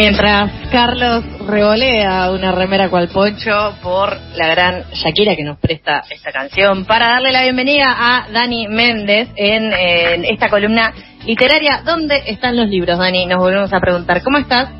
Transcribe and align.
Mientras 0.00 0.50
Carlos 0.72 1.22
revolea 1.46 2.30
una 2.30 2.52
remera 2.52 2.88
cual 2.88 3.08
poncho 3.08 3.74
por 3.82 4.16
la 4.34 4.48
gran 4.48 4.84
Shakira 4.94 5.36
que 5.36 5.44
nos 5.44 5.58
presta 5.58 6.04
esta 6.08 6.32
canción 6.32 6.86
para 6.86 7.08
darle 7.08 7.30
la 7.32 7.42
bienvenida 7.42 7.84
a 7.98 8.26
Dani 8.32 8.66
Méndez 8.66 9.28
en, 9.36 9.70
en 9.70 10.24
esta 10.24 10.48
columna 10.48 10.94
literaria. 11.26 11.82
¿Dónde 11.84 12.22
están 12.28 12.56
los 12.56 12.66
libros, 12.70 12.98
Dani? 12.98 13.26
Nos 13.26 13.40
volvemos 13.40 13.70
a 13.74 13.78
preguntar. 13.78 14.22
¿Cómo 14.22 14.38
estás? 14.38 14.70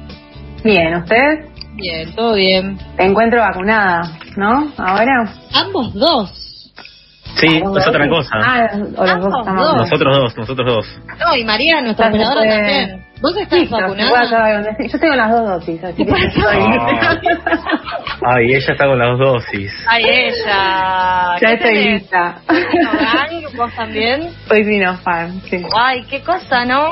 Bien, 0.64 0.94
¿usted? 0.94 1.50
Bien, 1.74 2.14
todo 2.16 2.32
bien. 2.32 2.78
Te 2.96 3.04
encuentro 3.04 3.42
vacunada, 3.42 4.00
¿no? 4.38 4.72
¿Ahora? 4.78 5.34
Ambos 5.52 5.92
dos. 5.92 6.72
Sí, 7.36 7.58
es 7.58 7.86
otra 7.86 8.08
cosa. 8.08 8.30
Ah, 8.42 8.70
o 8.96 9.04
los 9.04 9.20
dos 9.20 9.32
dos. 9.44 9.76
Nosotros 9.76 10.16
dos, 10.16 10.36
nosotros 10.38 10.66
dos. 10.66 10.86
No, 11.18 11.36
y 11.36 11.44
María, 11.44 11.82
nuestra 11.82 12.08
operadora 12.08 12.50
también. 12.50 13.09
¿Vos 13.20 13.36
estás 13.36 13.60
Sí, 13.60 13.66
vacunada? 13.70 14.74
Yo 14.78 14.98
tengo 14.98 15.14
las 15.14 15.30
dos 15.30 15.46
dosis, 15.48 15.84
así 15.84 16.04
que 16.04 16.10
estoy... 16.26 16.42
Ay, 18.26 18.46
ella 18.54 18.58
está 18.72 18.86
con 18.86 18.98
las 18.98 19.18
dos 19.18 19.34
dosis. 19.34 19.72
Ay, 19.86 20.04
ella. 20.04 21.36
ya 21.40 21.48
¿Qué 21.48 21.52
estoy 21.54 21.74
tenés? 21.74 22.02
lista. 22.02 22.40
¿Vos 23.56 23.74
también? 23.74 24.30
Soy 24.48 24.64
Sinopharm, 24.64 25.40
sí. 25.42 25.62
Ay, 25.78 26.04
qué 26.08 26.20
cosa, 26.22 26.64
¿no? 26.64 26.88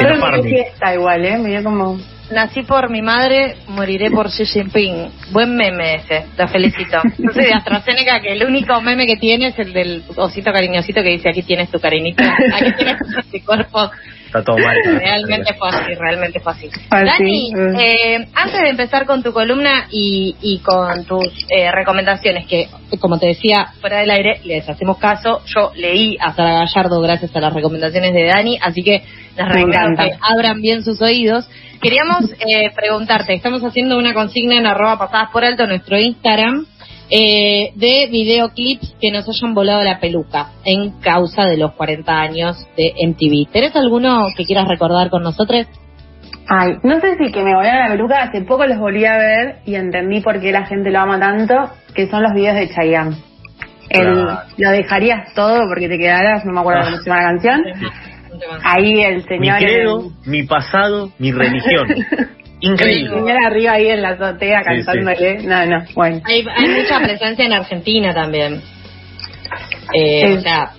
No, 0.00 0.30
me 0.30 0.42
fiesta 0.42 0.94
igual, 0.94 1.24
¿eh? 1.24 1.38
Me 1.38 1.50
dio 1.50 1.64
como... 1.64 1.98
Nací 2.30 2.62
por 2.62 2.88
mi 2.88 3.02
madre, 3.02 3.56
moriré 3.68 4.10
por 4.10 4.28
Xi 4.30 4.46
Jinping. 4.46 5.10
Buen 5.32 5.54
meme 5.54 5.96
ese, 5.96 6.24
te 6.34 6.46
felicito. 6.48 6.98
Yo 7.18 7.30
soy 7.30 7.44
de 7.44 7.52
AstraZeneca, 7.52 8.20
que 8.22 8.32
el 8.32 8.46
único 8.46 8.80
meme 8.80 9.06
que 9.06 9.16
tiene 9.16 9.48
es 9.48 9.58
el 9.58 9.74
del 9.74 10.02
osito 10.16 10.50
cariñosito 10.50 11.02
que 11.02 11.10
dice 11.10 11.28
aquí 11.28 11.42
tienes 11.42 11.70
tu 11.70 11.78
cariñito, 11.78 12.22
aquí 12.22 12.72
tienes 12.76 12.96
tu 12.98 13.18
anticuerpo. 13.18 13.90
Está 14.32 14.44
todo 14.44 14.56
mal. 14.56 14.74
Realmente 14.98 15.52
fue 15.52 15.68
así, 15.68 15.94
realmente 15.94 16.40
fue 16.40 16.52
así. 16.52 16.70
Ah, 16.88 17.02
Dani, 17.04 17.52
mm. 17.52 17.76
eh, 17.78 18.28
antes 18.34 18.62
de 18.62 18.68
empezar 18.70 19.04
con 19.04 19.22
tu 19.22 19.30
columna 19.34 19.88
y, 19.90 20.34
y 20.40 20.60
con 20.60 21.04
tus 21.04 21.46
eh, 21.50 21.70
recomendaciones, 21.70 22.46
que 22.46 22.66
como 22.98 23.18
te 23.18 23.26
decía, 23.26 23.66
fuera 23.82 23.98
del 23.98 24.10
aire, 24.10 24.40
les 24.44 24.66
hacemos 24.66 24.96
caso, 24.96 25.42
yo 25.44 25.72
leí 25.76 26.16
a 26.18 26.32
Sara 26.32 26.64
Gallardo 26.64 27.02
gracias 27.02 27.36
a 27.36 27.40
las 27.40 27.52
recomendaciones 27.52 28.14
de 28.14 28.24
Dani, 28.24 28.58
así 28.62 28.82
que 28.82 29.02
les 29.36 29.48
recomiendo 29.48 30.02
que 30.02 30.12
abran 30.22 30.62
bien 30.62 30.82
sus 30.82 31.02
oídos. 31.02 31.46
Queríamos 31.82 32.32
eh, 32.32 32.70
preguntarte, 32.74 33.34
estamos 33.34 33.62
haciendo 33.62 33.98
una 33.98 34.14
consigna 34.14 34.56
en 34.56 34.66
arroba 34.66 34.98
pasadas 34.98 35.28
por 35.30 35.44
alto 35.44 35.66
nuestro 35.66 35.98
Instagram 35.98 36.64
eh, 37.14 37.72
de 37.74 38.08
videoclips 38.10 38.96
que 38.98 39.10
nos 39.10 39.28
hayan 39.28 39.52
volado 39.52 39.84
la 39.84 40.00
peluca 40.00 40.52
en 40.64 40.92
causa 41.00 41.44
de 41.44 41.58
los 41.58 41.72
40 41.72 42.10
años 42.10 42.66
de 42.74 42.94
MTV. 43.06 43.52
¿Tenés 43.52 43.76
alguno 43.76 44.28
que 44.34 44.46
quieras 44.46 44.66
recordar 44.66 45.10
con 45.10 45.22
nosotros? 45.22 45.66
Ay, 46.48 46.78
no 46.82 47.00
sé 47.00 47.18
si 47.18 47.30
que 47.30 47.42
me 47.42 47.54
volaron 47.54 47.80
la 47.80 47.90
peluca, 47.90 48.22
hace 48.22 48.40
poco 48.40 48.64
los 48.66 48.78
volví 48.78 49.04
a 49.04 49.18
ver 49.18 49.56
y 49.66 49.74
entendí 49.74 50.22
por 50.22 50.40
qué 50.40 50.52
la 50.52 50.64
gente 50.64 50.90
lo 50.90 51.00
ama 51.00 51.20
tanto, 51.20 51.54
que 51.94 52.08
son 52.08 52.22
los 52.22 52.32
videos 52.32 52.56
de 52.56 52.70
Chayanne. 52.70 53.16
El, 53.90 54.24
lo 54.56 54.70
dejarías 54.70 55.34
todo 55.34 55.68
porque 55.68 55.90
te 55.90 55.98
quedarás, 55.98 56.46
no 56.46 56.52
me 56.54 56.60
acuerdo 56.60 56.84
cómo 56.84 56.96
se 56.96 57.10
llama 57.10 57.22
la 57.22 57.28
canción. 57.28 57.60
Ahí 58.64 59.02
el 59.02 59.16
Mi 59.16 59.22
señor... 59.22 59.58
credo, 59.58 60.10
mi 60.24 60.44
pasado, 60.44 61.12
mi 61.18 61.30
religión. 61.30 61.88
Increíble. 62.62 63.10
señor 63.18 63.36
arriba 63.44 63.72
ahí 63.72 63.88
en 63.88 64.02
la 64.02 64.10
azotea 64.10 64.60
Sí, 64.60 64.64
cantándole. 64.84 65.42
No, 65.42 65.66
no, 65.66 65.84
bueno. 65.94 66.20
Hay, 66.24 66.44
hay 66.56 66.68
mucha 66.68 67.00
presencia 67.00 67.44
en 67.44 67.52
Argentina 67.52 68.14
también. 68.14 68.62
Eh, 69.94 70.22
Sí. 70.26 70.36
O 70.38 70.40
sea, 70.40 70.70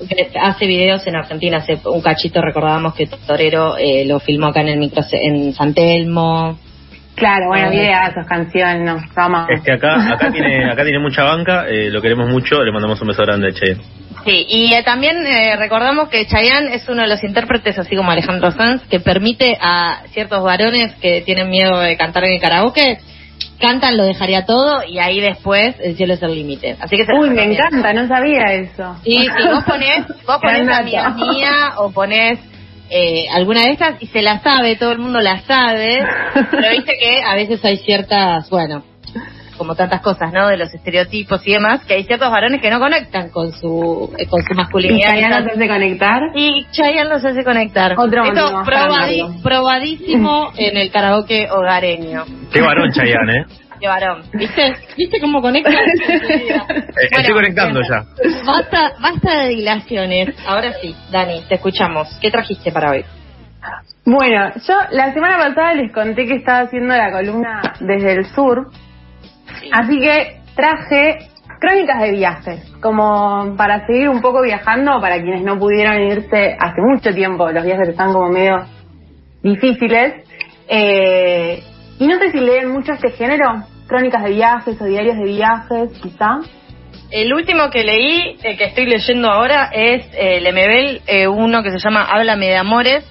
hace 0.41 0.65
videos 0.65 1.05
en 1.05 1.15
Argentina. 1.15 1.57
Hace 1.57 1.77
un 1.85 2.01
cachito 2.01 2.41
recordábamos 2.41 2.95
que 2.95 3.05
Torero 3.07 3.77
eh, 3.77 4.05
lo 4.05 4.19
filmó 4.19 4.47
acá 4.47 4.61
en 4.61 4.69
el 4.69 4.79
micro 4.79 5.03
en 5.11 5.53
San 5.53 5.73
Telmo. 5.73 6.57
Claro, 7.15 7.45
bueno, 7.49 7.67
Ah. 7.67 7.69
videazos, 7.69 8.25
canciones, 8.27 8.81
no, 8.81 8.97
vamos. 9.15 9.45
Este 9.49 9.71
acá, 9.73 10.13
acá 10.13 10.31
tiene, 10.31 10.65
acá 10.65 10.83
tiene 10.83 10.97
mucha 10.97 11.23
banca, 11.23 11.67
eh, 11.69 11.91
lo 11.91 12.01
queremos 12.01 12.27
mucho, 12.27 12.63
le 12.63 12.71
mandamos 12.71 12.99
un 13.01 13.07
beso 13.09 13.21
grande 13.21 13.49
a 13.49 13.51
Che. 13.53 13.77
Sí, 14.25 14.45
y 14.47 14.73
eh, 14.73 14.83
también 14.83 15.25
eh, 15.25 15.55
recordamos 15.57 16.07
que 16.09 16.25
Chayanne 16.25 16.75
es 16.75 16.87
uno 16.87 17.01
de 17.01 17.09
los 17.09 17.23
intérpretes, 17.23 17.77
así 17.77 17.95
como 17.95 18.11
Alejandro 18.11 18.51
Sanz, 18.51 18.81
que 18.87 18.99
permite 18.99 19.57
a 19.59 20.03
ciertos 20.11 20.41
varones 20.43 20.93
que 20.95 21.21
tienen 21.21 21.49
miedo 21.49 21.79
de 21.79 21.97
cantar 21.97 22.23
en 22.23 22.33
el 22.33 22.41
karaoke, 22.41 22.99
cantan, 23.59 23.97
lo 23.97 24.05
dejaría 24.05 24.45
todo 24.45 24.83
y 24.87 24.99
ahí 24.99 25.19
después 25.19 25.75
el 25.81 25.97
cielo 25.97 26.13
es 26.13 26.21
el 26.21 26.35
límite. 26.35 26.77
Así 26.79 26.95
que 26.95 27.05
se 27.05 27.13
Uy, 27.13 27.31
me 27.31 27.43
encanta, 27.43 27.93
no 27.93 28.07
sabía 28.07 28.53
eso. 28.53 28.95
Sí, 29.03 29.19
sí, 29.19 29.47
vos 29.51 29.63
ponés, 29.65 30.07
vos 30.25 30.39
ponés 30.41 30.85
mía 30.85 31.73
o 31.77 31.91
ponés 31.91 32.39
eh, 32.89 33.27
alguna 33.29 33.63
de 33.63 33.71
estas 33.71 34.01
y 34.01 34.07
se 34.07 34.21
la 34.21 34.39
sabe, 34.39 34.75
todo 34.75 34.91
el 34.91 34.99
mundo 34.99 35.19
la 35.19 35.39
sabe, 35.41 36.05
pero 36.51 36.71
viste 36.71 36.93
que 36.99 37.21
a 37.23 37.35
veces 37.35 37.63
hay 37.65 37.77
ciertas, 37.77 38.49
bueno, 38.49 38.83
como 39.63 39.75
tantas 39.75 40.01
cosas, 40.01 40.33
¿no? 40.33 40.49
De 40.49 40.57
los 40.57 40.73
estereotipos 40.73 41.41
y 41.47 41.53
demás, 41.53 41.85
que 41.85 41.93
hay 41.93 42.03
ciertos 42.03 42.29
varones 42.29 42.59
que 42.61 42.69
no 42.69 42.79
conectan 42.79 43.29
con 43.29 43.53
su 43.53 44.13
eh, 44.17 44.27
con 44.27 44.41
su 44.43 44.51
Y 44.53 44.57
masculinidad. 44.57 45.09
Chayanne 45.11 45.39
nos 45.39 45.53
hace 45.53 45.67
conectar. 45.69 46.21
Y 46.35 46.67
Chayanne 46.71 47.09
los 47.09 47.23
hace 47.25 47.43
conectar. 47.45 47.93
Otro 47.97 48.25
Esto 48.25 48.63
probadísimo 49.41 50.51
en 50.57 50.75
el 50.75 50.91
karaoke 50.91 51.49
hogareño. 51.49 52.25
Qué 52.51 52.59
varón 52.59 52.91
Chayanne, 52.91 53.37
¿eh? 53.37 53.45
De 53.79 53.87
varón. 53.87 54.23
¿Viste? 54.33 54.75
¿Viste 54.97 55.19
cómo 55.21 55.41
conecta? 55.41 55.71
Eh, 56.95 57.07
Estoy 57.09 57.33
conectando 57.33 57.81
ya. 57.81 58.03
Basta, 58.45 58.93
basta 59.01 59.43
de 59.43 59.49
dilaciones. 59.49 60.35
Ahora 60.45 60.73
sí, 60.81 60.95
Dani, 61.11 61.41
te 61.47 61.55
escuchamos. 61.55 62.07
¿Qué 62.21 62.29
trajiste 62.29 62.71
para 62.71 62.91
hoy? 62.91 63.03
Bueno, 64.05 64.51
yo 64.67 64.75
la 64.91 65.13
semana 65.13 65.37
pasada 65.37 65.73
les 65.73 65.91
conté 65.91 66.25
que 66.25 66.35
estaba 66.35 66.59
haciendo 66.59 66.95
la 66.95 67.11
columna 67.11 67.61
desde 67.79 68.13
el 68.13 68.25
sur, 68.25 68.69
así 69.71 69.99
que 69.99 70.37
traje 70.55 71.29
crónicas 71.59 72.01
de 72.01 72.11
viajes, 72.11 72.73
como 72.81 73.55
para 73.55 73.85
seguir 73.87 74.09
un 74.09 74.21
poco 74.21 74.41
viajando, 74.41 74.99
para 74.99 75.21
quienes 75.21 75.43
no 75.43 75.57
pudieron 75.57 76.01
irse 76.01 76.55
hace 76.59 76.81
mucho 76.81 77.13
tiempo, 77.13 77.49
los 77.51 77.63
viajes 77.63 77.89
están 77.89 78.11
como 78.11 78.29
medio 78.29 78.65
difíciles. 79.41 80.25
Eh, 80.67 81.63
y 81.99 82.07
no 82.07 82.17
sé 82.19 82.31
si 82.31 82.39
leen 82.39 82.69
mucho 82.69 82.93
este 82.93 83.11
género, 83.11 83.63
crónicas 83.87 84.23
de 84.23 84.31
viajes 84.31 84.81
o 84.81 84.85
diarios 84.85 85.15
de 85.17 85.23
viajes, 85.23 85.91
quizá. 86.01 86.39
El 87.11 87.33
último 87.33 87.69
que 87.69 87.83
leí, 87.83 88.37
el 88.43 88.57
que 88.57 88.65
estoy 88.65 88.85
leyendo 88.85 89.29
ahora, 89.29 89.69
es 89.71 90.05
eh, 90.13 90.41
Lemebel, 90.41 91.01
eh, 91.05 91.27
uno 91.27 91.61
que 91.61 91.69
se 91.69 91.77
llama 91.77 92.05
Háblame 92.05 92.47
de 92.47 92.57
Amores, 92.57 93.05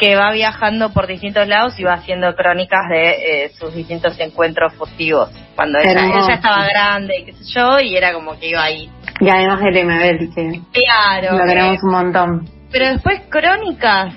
que 0.00 0.16
va 0.16 0.32
viajando 0.32 0.92
por 0.92 1.06
distintos 1.06 1.46
lados 1.46 1.78
y 1.78 1.84
va 1.84 1.92
haciendo 1.94 2.34
crónicas 2.34 2.88
de 2.88 3.10
eh, 3.44 3.50
sus 3.50 3.74
distintos 3.74 4.18
encuentros 4.18 4.72
furtivos. 4.74 5.30
Cuando 5.54 5.78
ella, 5.78 6.06
ella 6.06 6.34
estaba 6.34 6.66
grande 6.66 7.18
y 7.18 7.24
qué 7.26 7.32
sé 7.34 7.44
yo, 7.54 7.78
y 7.78 7.96
era 7.96 8.12
como 8.14 8.38
que 8.38 8.48
iba 8.48 8.62
ahí. 8.62 8.90
Y 9.20 9.28
además 9.28 9.60
del 9.60 9.84
MBL, 9.84 10.34
que 10.34 10.82
Claro. 10.82 11.36
lo 11.36 11.44
eh, 11.44 11.46
queremos 11.46 11.82
un 11.82 11.90
montón. 11.92 12.48
pero 12.72 12.86
después 12.88 13.20
crónicas 13.28 14.14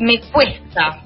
me 0.00 0.20
cuesta 0.32 0.98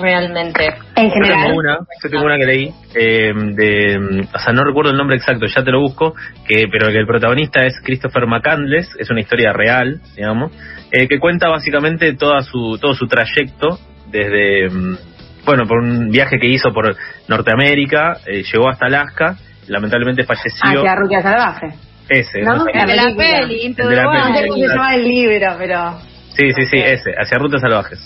realmente. 0.00 0.66
En 0.96 1.08
Yo 1.08 1.14
general. 1.14 1.42
tengo 1.46 1.58
una, 1.58 1.78
yo 2.02 2.10
tengo 2.10 2.24
una 2.24 2.36
que 2.36 2.46
leí, 2.46 2.72
eh, 2.94 3.32
de, 3.34 4.26
o 4.34 4.38
sea, 4.38 4.52
no 4.52 4.64
recuerdo 4.64 4.90
el 4.90 4.96
nombre 4.96 5.16
exacto, 5.16 5.46
ya 5.46 5.62
te 5.64 5.70
lo 5.70 5.80
busco, 5.80 6.14
que 6.46 6.64
pero 6.70 6.88
que 6.88 6.98
el 6.98 7.06
protagonista 7.06 7.64
es 7.64 7.74
Christopher 7.82 8.26
McCandless, 8.26 8.96
es 8.98 9.10
una 9.10 9.20
historia 9.20 9.52
real, 9.52 10.00
digamos, 10.16 10.52
eh, 10.92 11.06
que 11.08 11.18
cuenta 11.18 11.48
básicamente 11.48 12.14
toda 12.14 12.42
su, 12.42 12.78
todo 12.80 12.94
su 12.94 13.06
trayecto 13.06 13.78
desde, 14.10 14.68
mm, 14.70 14.96
bueno, 15.44 15.66
por 15.66 15.78
un 15.82 16.10
viaje 16.10 16.38
que 16.38 16.46
hizo 16.48 16.70
por 16.72 16.94
Norteamérica, 17.28 18.18
eh, 18.26 18.42
llegó 18.42 18.68
hasta 18.68 18.86
Alaska, 18.86 19.36
lamentablemente 19.68 20.24
falleció. 20.24 20.80
Hacia 20.80 20.94
Rutia 20.96 21.22
Salvaje. 21.22 21.66
Ese, 22.08 22.40
¿No? 22.40 22.56
no. 22.56 22.64
La 22.72 22.86
de 22.86 22.96
la 22.96 23.14
peli, 23.14 23.66
El 23.66 23.74
de 23.74 23.96
la 23.96 24.08
Wild. 24.10 24.18
No 24.20 24.26
sé 24.28 24.32
peli. 24.40 24.48
cómo 24.48 24.62
se 24.62 24.68
llama 24.68 24.94
el 24.94 25.04
libro, 25.04 25.54
pero 25.58 25.98
Sí, 26.34 26.52
sí, 26.52 26.64
sí, 26.70 26.78
ese, 26.78 27.10
hacia 27.18 27.36
Rutas 27.38 27.60
Salvajes. 27.60 27.98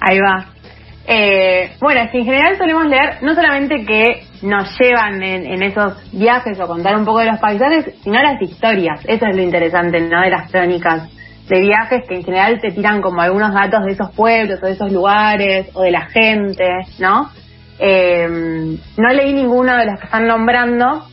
ahí 0.00 0.18
va. 0.18 0.46
Eh, 1.10 1.70
bueno, 1.80 2.02
es 2.02 2.10
que 2.10 2.18
en 2.18 2.24
general 2.26 2.58
solemos 2.58 2.86
leer 2.86 3.22
no 3.22 3.34
solamente 3.34 3.82
que 3.86 4.24
nos 4.42 4.78
llevan 4.78 5.22
en, 5.22 5.46
en 5.46 5.62
esos 5.62 5.94
viajes 6.12 6.60
o 6.60 6.66
contar 6.66 6.96
un 6.96 7.06
poco 7.06 7.20
de 7.20 7.26
los 7.26 7.38
paisajes, 7.40 7.94
sino 8.02 8.20
las 8.20 8.40
historias. 8.42 9.00
Eso 9.06 9.24
es 9.26 9.34
lo 9.36 9.42
interesante, 9.42 10.00
¿no? 10.02 10.20
De 10.20 10.28
las 10.30 10.50
crónicas 10.50 11.08
de 11.48 11.60
viajes 11.60 12.04
que 12.06 12.16
en 12.16 12.24
general 12.24 12.60
te 12.60 12.72
tiran 12.72 13.00
como 13.00 13.22
algunos 13.22 13.54
datos 13.54 13.84
de 13.86 13.92
esos 13.92 14.10
pueblos 14.10 14.58
o 14.62 14.66
de 14.66 14.72
esos 14.72 14.92
lugares 14.92 15.68
o 15.72 15.80
de 15.80 15.90
la 15.92 16.06
gente, 16.06 16.66
¿no? 16.98 17.30
Eh, 17.78 18.26
no 18.28 19.08
leí 19.08 19.32
ninguno 19.32 19.76
de 19.78 19.86
los 19.86 19.98
que 19.98 20.04
están 20.06 20.26
nombrando, 20.26 21.06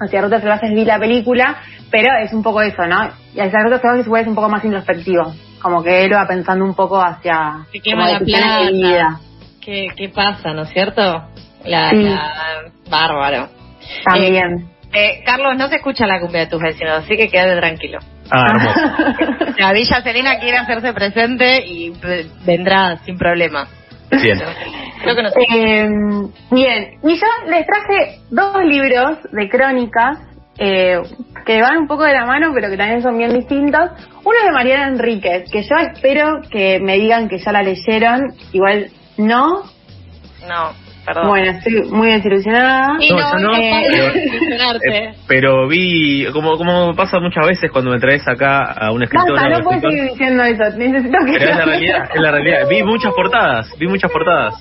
hacia 0.00 0.22
Rutas 0.22 0.40
Salvajes 0.40 0.72
vi 0.72 0.84
la 0.86 0.98
película, 0.98 1.56
pero 1.90 2.08
es 2.22 2.32
un 2.32 2.42
poco 2.42 2.62
eso, 2.62 2.86
¿no? 2.86 3.10
Y 3.34 3.40
hacia 3.40 3.62
Rutas 3.62 3.82
Salvajes 3.82 4.06
igual 4.06 4.22
es 4.22 4.28
un 4.28 4.34
poco 4.34 4.48
más 4.48 4.64
introspectivo, 4.64 5.34
como 5.60 5.82
que 5.82 6.04
él 6.04 6.12
va 6.14 6.26
pensando 6.26 6.64
un 6.64 6.74
poco 6.74 6.98
hacia 6.98 7.66
Se 7.70 7.80
quema 7.80 8.04
como 8.04 8.12
la 8.14 8.18
decisiones 8.18 8.50
de 8.50 8.56
plata. 8.56 8.70
vida. 8.70 9.20
¿Qué, 9.66 9.88
¿Qué 9.96 10.08
pasa, 10.10 10.52
no 10.54 10.62
es 10.62 10.70
cierto? 10.70 11.02
La, 11.64 11.90
Sí. 11.90 12.02
la- 12.04 12.62
Bárbaro. 12.88 13.48
También. 14.04 14.68
Eh, 14.92 15.22
Carlos, 15.26 15.56
no 15.58 15.66
se 15.68 15.76
escucha 15.76 16.06
la 16.06 16.20
cumbia 16.20 16.42
de 16.42 16.46
tus 16.46 16.62
vecinos, 16.62 17.02
así 17.04 17.16
que 17.16 17.28
quédate 17.28 17.56
tranquilo. 17.56 17.98
Ah, 18.30 18.46
hermoso. 18.48 19.54
La 19.58 19.72
Villa 19.72 20.00
Selena 20.02 20.38
quiere 20.38 20.56
hacerse 20.58 20.92
presente 20.92 21.66
y 21.66 21.92
eh, 22.04 22.26
vendrá 22.44 22.96
sin 23.04 23.18
problema. 23.18 23.66
Bien. 24.10 24.38
Creo 25.02 25.16
que 25.16 25.22
no 25.24 25.30
sé. 25.30 25.40
Eh, 25.52 25.88
bien, 26.52 26.90
y 27.02 27.16
yo 27.16 27.26
les 27.48 27.66
traje 27.66 28.20
dos 28.30 28.64
libros 28.64 29.18
de 29.32 29.48
crónicas 29.48 30.18
eh, 30.58 30.98
que 31.44 31.60
van 31.60 31.78
un 31.78 31.88
poco 31.88 32.04
de 32.04 32.12
la 32.14 32.24
mano, 32.24 32.52
pero 32.54 32.70
que 32.70 32.76
también 32.76 33.02
son 33.02 33.18
bien 33.18 33.34
distintos. 33.34 33.90
Uno 34.24 34.38
es 34.38 34.44
de 34.44 34.52
Mariana 34.52 34.86
Enríquez, 34.88 35.50
que 35.50 35.62
yo 35.62 35.74
espero 35.92 36.40
que 36.50 36.78
me 36.80 36.94
digan 36.98 37.28
que 37.28 37.38
ya 37.38 37.50
la 37.52 37.62
leyeron, 37.62 38.32
igual 38.52 38.86
no. 39.18 39.62
No, 40.48 40.72
perdón. 41.04 41.28
Bueno, 41.28 41.50
estoy 41.50 41.82
muy 41.90 42.08
desilusionada. 42.10 42.96
Y 43.00 43.10
No, 43.10 43.16
no, 43.16 43.32
yo 43.32 43.38
no, 43.38 43.52
pero- 43.90 44.12
desilusionarte. 44.12 45.04
Eh, 45.04 45.14
pero 45.26 45.66
vi, 45.68 46.26
como, 46.32 46.56
como 46.56 46.94
pasa 46.94 47.18
muchas 47.18 47.46
veces 47.46 47.70
cuando 47.72 47.90
me 47.90 47.98
traes 47.98 48.26
acá 48.28 48.64
a 48.72 48.92
un 48.92 49.02
escritor. 49.02 49.32
Basta, 49.34 49.48
no 49.48 49.64
puedes 49.64 49.82
escritor, 49.82 49.90
seguir 49.92 50.10
diciendo 50.12 50.42
eso. 50.44 50.76
Necesito 50.78 51.18
que. 51.26 51.32
pero 51.38 51.50
es 51.50 51.56
la 51.56 51.64
realidad, 51.64 52.08
es 52.14 52.20
la 52.20 52.30
realidad. 52.30 52.58
Vi 52.68 52.82
muchas 52.82 53.12
portadas, 53.12 53.70
vi 53.78 53.86
muchas 53.88 54.10
portadas. 54.10 54.54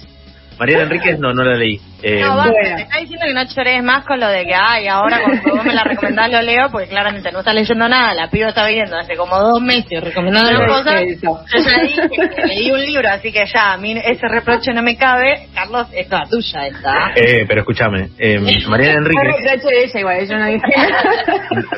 Mariana 0.57 0.83
Enríquez 0.83 1.19
no, 1.19 1.33
no 1.33 1.43
la 1.43 1.55
leí. 1.55 1.79
Eh, 2.01 2.21
No, 2.21 2.35
basta, 2.35 2.51
Bueno. 2.51 2.75
te 2.77 2.81
está 2.83 2.99
diciendo 2.99 3.25
que 3.27 3.33
no 3.33 3.43
llores 3.43 3.83
más 3.83 4.05
con 4.05 4.19
lo 4.19 4.27
de 4.27 4.45
que, 4.45 4.53
ay, 4.53 4.87
ahora 4.87 5.19
cuando 5.23 5.55
vos 5.55 5.65
me 5.65 5.73
la 5.73 5.83
recomendás 5.83 6.31
lo 6.31 6.41
leo, 6.41 6.69
porque 6.71 6.87
claramente 6.87 7.31
no 7.31 7.39
estás 7.39 7.55
leyendo 7.55 7.89
nada, 7.89 8.13
la 8.13 8.29
piba 8.29 8.49
está 8.49 8.67
viendo 8.67 8.95
hace 8.97 9.15
como 9.15 9.37
dos 9.39 9.61
meses 9.61 10.03
recomendando 10.03 10.51
No 10.53 10.59
las 10.59 10.69
cosas. 10.77 11.01
Yo 11.21 11.59
ya 11.59 11.81
dije 11.83 12.01
que 12.35 12.45
leí 12.47 12.71
un 12.71 12.79
libro, 12.81 13.09
así 13.09 13.31
que 13.31 13.45
ya, 13.51 13.73
a 13.73 13.77
mí 13.77 13.93
ese 13.97 14.27
reproche 14.29 14.71
no 14.73 14.81
me 14.83 14.95
cabe. 14.97 15.47
Carlos, 15.53 15.87
es 15.93 16.07
toda 16.07 16.23
tuya 16.29 16.67
esta. 16.67 17.11
eh, 17.15 17.45
pero 17.47 17.61
escúchame, 17.61 18.09
eh, 18.19 18.39
Mariana 18.67 18.99
No 19.01 19.07
Enríquez, 19.07 19.23
reproche 19.43 19.75
de 19.75 19.83
ella 19.83 19.99
igual, 19.99 20.27
yo 20.29 20.37
no 20.37 20.45
dije 20.45 20.61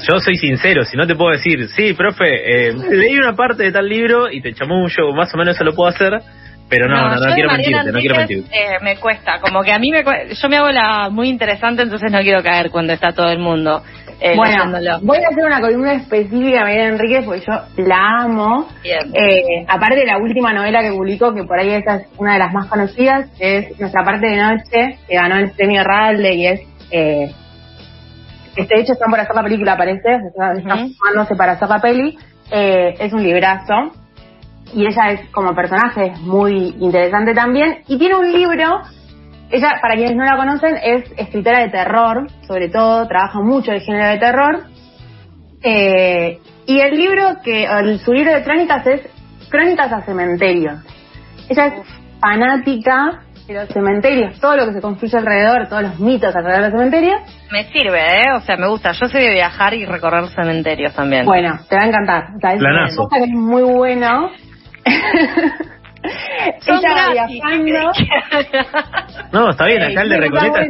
yo 0.08 0.20
soy 0.20 0.38
sincero, 0.38 0.84
si 0.86 0.98
no 0.98 1.06
te 1.08 1.16
puedo 1.16 1.32
decir, 1.32 1.68
sí, 1.70 1.94
profe, 1.94 2.68
eh, 2.70 2.74
leí 2.92 3.16
una 3.18 3.34
parte 3.34 3.64
de 3.64 3.72
tal 3.72 3.88
libro 3.88 4.30
y 4.32 4.42
te 4.42 4.54
chamullo, 4.54 5.14
más 5.16 5.34
o 5.34 5.38
menos 5.38 5.56
eso 5.56 5.64
lo 5.64 5.74
puedo 5.74 5.90
hacer, 5.90 6.14
pero 6.70 6.88
no, 6.88 6.98
no, 7.10 7.16
no, 7.16 7.34
quiero 7.34 7.52
mentirte, 7.52 7.92
no 7.92 8.00
quiero 8.00 8.16
mentirte. 8.16 8.50
eh, 8.56 8.78
me 8.82 8.98
cuesta, 8.98 9.40
como 9.40 9.62
que 9.64 9.72
a 9.72 9.80
mí 9.80 9.92
me 9.92 10.04
cue- 10.04 10.34
yo 10.34 10.50
me 10.50 10.58
hago 10.58 10.70
la 10.70 11.10
muy 11.10 11.30
interesante, 11.30 11.84
entonces 11.84 12.12
no 12.12 12.20
quiero 12.20 12.44
caer 12.44 12.70
cuando 12.72 12.94
está 12.94 13.14
todo 13.14 13.30
el 13.30 13.40
mundo 13.40 13.82
eh, 14.20 14.36
Bueno, 14.36 14.66
leyéndolo. 14.66 15.00
voy 15.04 15.18
a 15.20 15.30
hacer 15.30 15.46
una 15.46 15.62
columna 15.62 15.94
específica 15.94 16.58
de 16.58 16.64
Mariana 16.64 16.90
Enríquez 16.90 17.24
porque 17.26 17.42
yo 17.46 17.54
la 17.86 18.22
amo. 18.24 18.68
Bien. 18.82 19.00
Eh, 19.14 19.64
aparte 19.68 19.98
de 19.98 20.06
la 20.08 20.18
última 20.18 20.52
novela 20.54 20.82
que 20.82 20.90
publicó, 20.92 21.34
que 21.36 21.44
por 21.44 21.60
ahí 21.60 21.70
esa 21.70 21.98
es 21.98 22.08
una 22.18 22.34
de 22.34 22.40
las 22.40 22.52
más 22.52 22.66
conocidas, 22.68 23.30
es 23.40 23.80
Nuestra 23.80 24.04
parte 24.04 24.26
de 24.28 24.38
noche, 24.38 24.98
que 25.08 25.16
ganó 25.16 25.38
el 25.38 25.52
premio 25.52 25.84
Radley 25.84 26.42
y 26.42 26.48
es... 26.48 26.62
Eh, 26.92 27.32
este, 28.56 28.80
hecho 28.80 28.94
están 28.94 29.12
por 29.12 29.20
hacer 29.20 29.36
la 29.36 29.44
película, 29.44 29.78
parece, 29.78 30.16
están 30.28 30.58
Ujú. 30.58 30.94
formándose 30.98 31.36
para 31.36 31.52
hacer 31.54 31.70
la 31.70 31.80
peli. 31.80 32.18
Eh, 32.52 32.96
es 33.00 33.14
un 33.14 33.22
librazo. 33.22 33.92
Y 34.74 34.86
ella 34.86 35.12
es 35.12 35.30
como 35.32 35.54
personaje 35.56 36.08
es 36.14 36.20
muy 36.22 36.76
interesante 36.80 37.34
también. 37.34 37.80
Y 37.88 37.98
tiene 37.98 38.16
un 38.16 38.32
libro 38.32 38.82
ella, 39.50 39.80
para 39.82 39.96
quienes 39.96 40.16
no 40.18 40.26
la 40.26 40.36
conocen, 40.36 40.76
es 40.84 41.10
escritora 41.18 41.60
de 41.60 41.70
terror, 41.70 42.28
sobre 42.46 42.68
todo, 42.70 43.08
trabaja 43.08 43.40
mucho 43.40 43.72
el 43.72 43.80
género 43.80 44.10
de 44.10 44.18
terror. 44.18 44.64
Eh, 45.64 46.40
y 46.66 46.80
el 46.80 46.96
libro 46.98 47.38
que, 47.44 47.64
el- 47.66 48.00
su 48.00 48.14
libro 48.14 48.34
de 48.34 48.44
crónicas 48.44 48.86
es 48.88 49.02
Crónicas 49.50 49.92
a 49.94 50.02
Cementerios. 50.02 50.80
Ella 51.50 51.68
es 51.68 51.74
fanática 52.20 53.22
de 53.48 53.54
los 53.54 53.70
cementerios, 53.70 54.38
todo 54.42 54.58
lo 54.58 54.66
que 54.66 54.74
se 54.74 54.82
construye 54.82 55.18
alrededor, 55.18 55.70
todos 55.70 55.84
los 55.84 56.00
mitos 56.02 56.36
alrededor 56.36 56.64
de 56.66 56.70
los 56.70 56.78
cementerios. 56.78 57.16
Me 57.50 57.64
sirve, 57.72 58.00
¿eh? 58.18 58.32
O 58.36 58.42
sea, 58.42 58.58
me 58.58 58.68
gusta. 58.68 58.92
Yo 58.92 59.08
soy 59.08 59.22
de 59.24 59.32
viajar 59.32 59.74
y 59.74 59.86
recorrer 59.86 60.28
cementerios 60.28 60.94
también. 60.94 61.26
Bueno, 61.26 61.58
te 61.70 61.78
va 61.78 61.84
a 61.84 61.88
encantar. 61.88 62.24
O 62.36 62.40
sea, 62.42 62.52
es 62.54 62.60
Planazo. 62.60 63.02
una 63.04 63.10
cosa 63.10 63.18
que 63.24 63.24
es 63.32 63.38
muy 63.38 63.64
bueno. 63.64 64.30
Son 66.62 66.78
Ella 66.78 67.12
gratis. 67.12 67.42
viajando. 67.42 67.92
No, 69.34 69.50
está 69.50 69.66
bien, 69.66 69.82
acá 69.84 70.02
el 70.04 70.10
de 70.10 70.18
Recoleta 70.22 70.62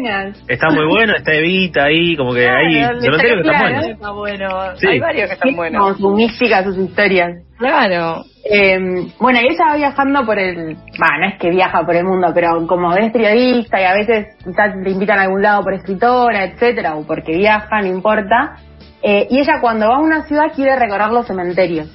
está 0.48 0.70
muy 0.72 0.86
bueno, 0.88 1.14
está 1.16 1.34
Evita 1.34 1.84
ahí, 1.84 2.16
como 2.16 2.34
que 2.34 2.50
hay 2.50 2.80
Claro, 2.80 3.02
cementerios 3.02 3.36
que 3.44 3.50
están 3.50 3.60
claro. 3.60 3.76
buenos. 3.76 3.90
Está 3.92 4.12
bueno. 4.12 4.50
Sí. 4.78 4.88
Hay 4.88 5.00
varios 5.00 5.28
que 5.28 5.34
están 5.34 5.48
Tiene 5.50 5.58
buenos. 5.58 5.82
como 5.82 5.94
su 5.96 6.16
mística, 6.16 6.64
sus 6.64 6.78
historias. 6.78 7.30
Claro. 7.60 8.24
Eh, 8.50 8.80
bueno, 9.20 9.40
y 9.42 9.54
ella 9.54 9.66
va 9.70 9.76
viajando 9.76 10.26
por 10.26 10.40
el. 10.40 10.76
Va, 10.76 11.18
no 11.20 11.28
es 11.28 11.38
que 11.40 11.50
viaja 11.52 11.86
por 11.86 11.96
el 11.96 12.06
mundo, 12.06 12.32
pero 12.34 12.66
como 12.66 12.94
es 12.96 13.12
periodista 13.12 13.80
y 13.80 13.84
a 13.84 13.94
veces 13.94 14.26
quizás 14.44 14.76
le 14.84 14.90
invitan 14.90 15.20
a 15.20 15.24
algún 15.24 15.42
lado 15.44 15.62
por 15.64 15.74
escritora, 15.74 16.46
etcétera, 16.46 16.96
o 16.96 17.06
porque 17.06 17.38
viaja, 17.38 17.82
no 17.82 17.88
importa. 17.88 18.56
Eh, 19.04 19.28
y 19.30 19.40
ella 19.40 19.60
cuando 19.62 19.88
va 19.90 19.98
a 19.98 20.00
una 20.00 20.24
ciudad 20.24 20.52
quiere 20.56 20.76
recorrer 20.80 21.10
los 21.12 21.28
cementerios. 21.28 21.88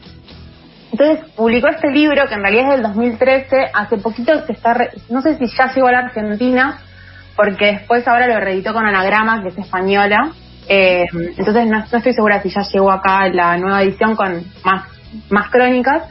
Entonces 0.93 1.25
publicó 1.35 1.69
este 1.69 1.91
libro 1.91 2.27
que 2.29 2.35
en 2.35 2.43
realidad 2.43 2.65
es 2.67 2.71
del 2.75 2.83
2013. 2.83 3.57
Hace 3.75 3.97
poquito 3.99 4.47
se 4.47 4.53
está. 4.53 4.75
re- 4.75 4.91
No 5.09 5.23
sé 5.23 5.37
si 5.39 5.47
ya 5.47 5.73
llegó 5.73 5.89
a 5.89 5.93
la 5.93 5.99
Argentina, 6.01 6.79
porque 7.35 7.73
después 7.73 8.07
ahora 8.07 8.27
lo 8.27 8.39
reeditó 8.41 8.73
con 8.75 8.87
Anagrama, 8.87 9.43
que 9.43 9.49
es 9.49 9.59
española. 9.59 10.31
Eh, 10.69 11.07
entonces 11.13 11.67
no, 11.67 11.79
no 11.79 11.99
estoy 11.99 12.13
segura 12.13 12.41
si 12.43 12.51
ya 12.51 12.61
llegó 12.73 12.93
acá 12.93 13.27
la 13.29 13.57
nueva 13.57 13.83
edición 13.83 14.15
con 14.15 14.45
más, 14.65 14.85
más 15.31 15.51
crónicas. 15.51 16.05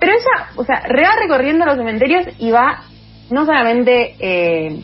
Pero 0.00 0.12
ella, 0.12 0.48
o 0.56 0.64
sea, 0.64 0.82
va 0.88 1.20
recorriendo 1.20 1.64
los 1.64 1.76
cementerios 1.76 2.26
y 2.38 2.50
va 2.50 2.82
no 3.30 3.46
solamente 3.46 4.16
eh, 4.18 4.82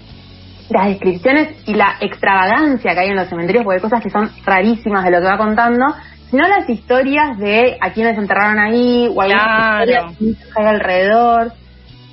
las 0.70 0.86
descripciones 0.88 1.56
y 1.66 1.74
la 1.74 1.96
extravagancia 2.00 2.92
que 2.94 3.00
hay 3.00 3.08
en 3.08 3.16
los 3.16 3.28
cementerios, 3.28 3.64
porque 3.64 3.76
hay 3.78 3.82
cosas 3.82 4.02
que 4.02 4.10
son 4.10 4.30
rarísimas 4.44 5.04
de 5.04 5.10
lo 5.10 5.18
que 5.20 5.26
va 5.26 5.38
contando, 5.38 5.86
sino 6.30 6.46
las 6.48 6.68
historias 6.68 7.38
de 7.38 7.76
a 7.80 7.92
quienes 7.92 8.16
enterraron 8.18 8.58
ahí, 8.58 9.08
o 9.14 9.20
algunas 9.20 9.44
Claro. 9.86 10.10
historias 10.10 10.46
que 10.54 10.60
hay 10.60 10.66
alrededor, 10.66 11.52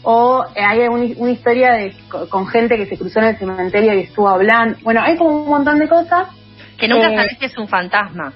o 0.03 0.45
eh, 0.55 0.61
hay 0.63 0.79
un- 0.87 1.13
una 1.17 1.31
historia 1.31 1.73
de 1.73 1.93
co- 2.09 2.29
con 2.29 2.47
gente 2.47 2.77
que 2.77 2.85
se 2.85 2.97
cruzó 2.97 3.19
en 3.19 3.25
el 3.25 3.37
cementerio 3.37 3.93
y 3.93 4.01
estuvo 4.01 4.29
hablando. 4.29 4.77
Bueno, 4.83 5.01
hay 5.03 5.17
como 5.17 5.43
un 5.43 5.49
montón 5.49 5.79
de 5.79 5.87
cosas 5.87 6.27
Que 6.77 6.87
nunca 6.89 7.07
Eh, 7.09 7.15
sabes 7.15 7.37
que 7.39 7.45
es 7.45 7.57
un 7.57 7.67
fantasma. 7.69 8.33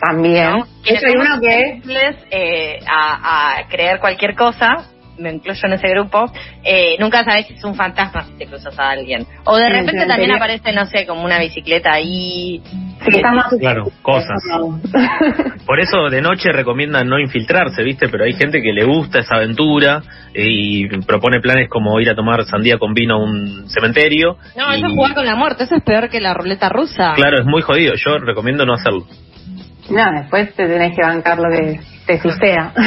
también. 0.00 0.50
¿no? 0.50 0.64
Somos 0.84 1.26
uno 1.26 1.40
que 1.40 1.50
sensibles, 1.50 2.16
eh, 2.30 2.78
a, 2.90 3.58
a 3.58 3.68
creer 3.68 4.00
cualquier 4.00 4.34
cosa, 4.34 4.86
me 5.18 5.30
incluyo 5.32 5.60
en 5.64 5.72
ese 5.74 5.88
grupo, 5.88 6.24
eh, 6.64 6.96
nunca 6.98 7.22
sabes 7.24 7.46
si 7.46 7.54
es 7.54 7.64
un 7.64 7.74
fantasma 7.74 8.24
si 8.24 8.32
te 8.38 8.46
cruzas 8.46 8.78
a 8.78 8.90
alguien. 8.90 9.26
O 9.44 9.56
de 9.56 9.68
repente 9.68 10.06
también 10.06 10.32
aparece, 10.32 10.72
no 10.72 10.86
sé, 10.86 11.06
como 11.06 11.24
una 11.24 11.38
bicicleta 11.38 11.92
ahí. 11.92 12.62
sí, 13.04 13.10
que 13.10 13.16
está 13.18 13.32
más 13.32 13.46
Claro, 13.60 13.84
cosas. 14.02 14.42
Por 15.66 15.80
eso 15.80 16.08
de 16.10 16.20
noche 16.22 16.50
recomiendan 16.52 17.08
no 17.08 17.18
infiltrarse, 17.18 17.82
¿viste? 17.82 18.08
Pero 18.08 18.24
hay 18.24 18.32
gente 18.34 18.60
que 18.62 18.72
le 18.72 18.84
gusta 18.84 19.20
esa 19.20 19.36
aventura 19.36 20.02
eh, 20.34 20.46
y 20.48 20.88
propone 21.06 21.40
planes 21.40 21.68
como 21.68 22.00
ir 22.00 22.10
a 22.10 22.14
tomar 22.14 22.44
sandía 22.44 22.78
con 22.78 22.94
vino 22.94 23.14
a 23.16 23.18
un 23.22 23.68
cementerio. 23.68 24.36
No, 24.56 24.72
y- 24.74 24.78
eso 24.78 24.86
es 24.86 24.92
jugar 24.94 25.14
con 25.14 25.26
la 25.26 25.36
muerte, 25.36 25.64
eso 25.64 25.74
es 25.76 25.82
peor 25.84 26.08
que 26.08 26.20
la 26.20 26.34
ruleta 26.34 26.68
rusa. 26.68 27.12
Claro, 27.14 27.38
es 27.38 27.44
muy 27.46 27.62
jodido. 27.62 27.94
Yo 27.96 28.18
recomiendo 28.18 28.64
no 28.66 28.74
hacerlo. 28.74 29.06
No, 29.90 30.02
después 30.20 30.54
te 30.54 30.66
tenés 30.66 30.96
que 30.96 31.02
bancar 31.02 31.38
lo 31.38 31.50
que 31.50 31.80
te 32.06 32.20
suceda. 32.20 32.72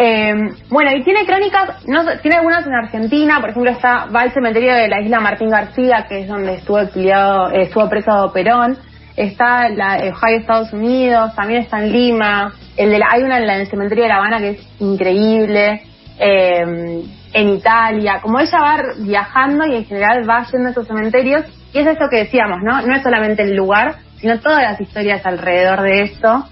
Eh, 0.00 0.32
bueno, 0.70 0.92
y 0.96 1.02
tiene 1.02 1.26
crónicas, 1.26 1.84
no, 1.88 2.04
tiene 2.22 2.36
algunas 2.36 2.64
en 2.66 2.74
Argentina, 2.74 3.40
por 3.40 3.50
ejemplo, 3.50 3.72
está 3.72 4.06
va 4.14 4.20
al 4.20 4.32
cementerio 4.32 4.72
de 4.74 4.86
la 4.86 5.00
isla 5.00 5.18
Martín 5.18 5.50
García, 5.50 6.06
que 6.08 6.20
es 6.20 6.28
donde 6.28 6.54
estuvo 6.54 6.78
eh, 6.78 7.62
estuvo 7.62 7.88
preso 7.88 8.30
Perón, 8.32 8.78
está 9.16 9.68
la 9.70 9.96
Ohio, 9.96 10.38
Estados 10.38 10.72
Unidos, 10.72 11.34
también 11.34 11.62
está 11.62 11.82
en 11.82 11.90
Lima, 11.90 12.52
el 12.76 12.90
de 12.90 12.98
la, 13.00 13.06
hay 13.10 13.22
una 13.24 13.38
en, 13.38 13.46
la- 13.48 13.54
en 13.56 13.60
el 13.62 13.66
cementerio 13.70 14.04
de 14.04 14.08
La 14.10 14.16
Habana 14.18 14.38
que 14.38 14.50
es 14.50 14.60
increíble, 14.78 15.82
eh, 16.20 17.02
en 17.32 17.48
Italia, 17.48 18.20
como 18.22 18.38
ella 18.38 18.58
va 18.60 18.76
viajando 19.00 19.66
y 19.66 19.74
en 19.76 19.84
general 19.84 20.28
va 20.30 20.46
yendo 20.52 20.68
a 20.68 20.70
esos 20.70 20.86
cementerios, 20.86 21.44
y 21.72 21.78
es 21.80 21.86
esto 21.88 22.04
que 22.08 22.18
decíamos, 22.18 22.58
¿no? 22.62 22.82
No 22.82 22.94
es 22.94 23.02
solamente 23.02 23.42
el 23.42 23.56
lugar, 23.56 23.96
sino 24.20 24.38
todas 24.38 24.62
las 24.62 24.80
historias 24.80 25.26
alrededor 25.26 25.82
de 25.82 26.02
esto. 26.02 26.44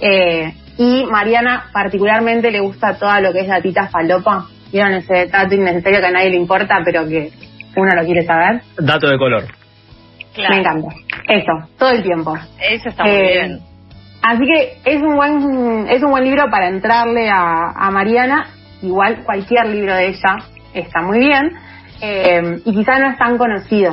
Eh, 0.00 0.54
y 0.78 1.04
Mariana 1.04 1.66
particularmente 1.72 2.50
le 2.50 2.60
gusta 2.60 2.98
todo 2.98 3.20
lo 3.20 3.32
que 3.32 3.40
es 3.40 3.48
la 3.48 3.60
tita 3.60 3.88
falopa. 3.88 4.46
Vieron 4.72 4.92
ese 4.94 5.26
dato 5.26 5.54
innecesario 5.54 6.00
que 6.00 6.06
a 6.06 6.10
nadie 6.10 6.30
le 6.30 6.36
importa, 6.36 6.78
pero 6.84 7.06
que 7.06 7.30
uno 7.76 7.94
lo 7.94 8.04
quiere 8.04 8.24
saber. 8.24 8.62
Dato 8.78 9.08
de 9.08 9.18
color. 9.18 9.44
Claro. 10.34 10.54
Me 10.54 10.60
encanta. 10.60 10.88
Eso, 11.28 11.68
todo 11.78 11.90
el 11.90 12.02
tiempo. 12.02 12.36
Eso 12.60 12.88
está 12.88 13.04
muy 13.04 13.12
Eh, 13.12 13.32
bien. 13.32 13.60
Así 14.22 14.42
que 14.46 14.78
es 14.90 15.02
un 15.02 15.14
buen 15.16 15.86
es 15.88 16.02
un 16.02 16.10
buen 16.10 16.24
libro 16.24 16.50
para 16.50 16.68
entrarle 16.68 17.28
a, 17.30 17.70
a 17.76 17.90
Mariana. 17.90 18.48
Igual 18.82 19.22
cualquier 19.24 19.66
libro 19.66 19.94
de 19.94 20.08
ella 20.08 20.36
está 20.72 21.02
muy 21.02 21.18
bien. 21.20 21.52
Eh, 22.00 22.60
y 22.64 22.74
quizá 22.74 22.98
no 22.98 23.10
es 23.10 23.18
tan 23.18 23.38
conocido. 23.38 23.92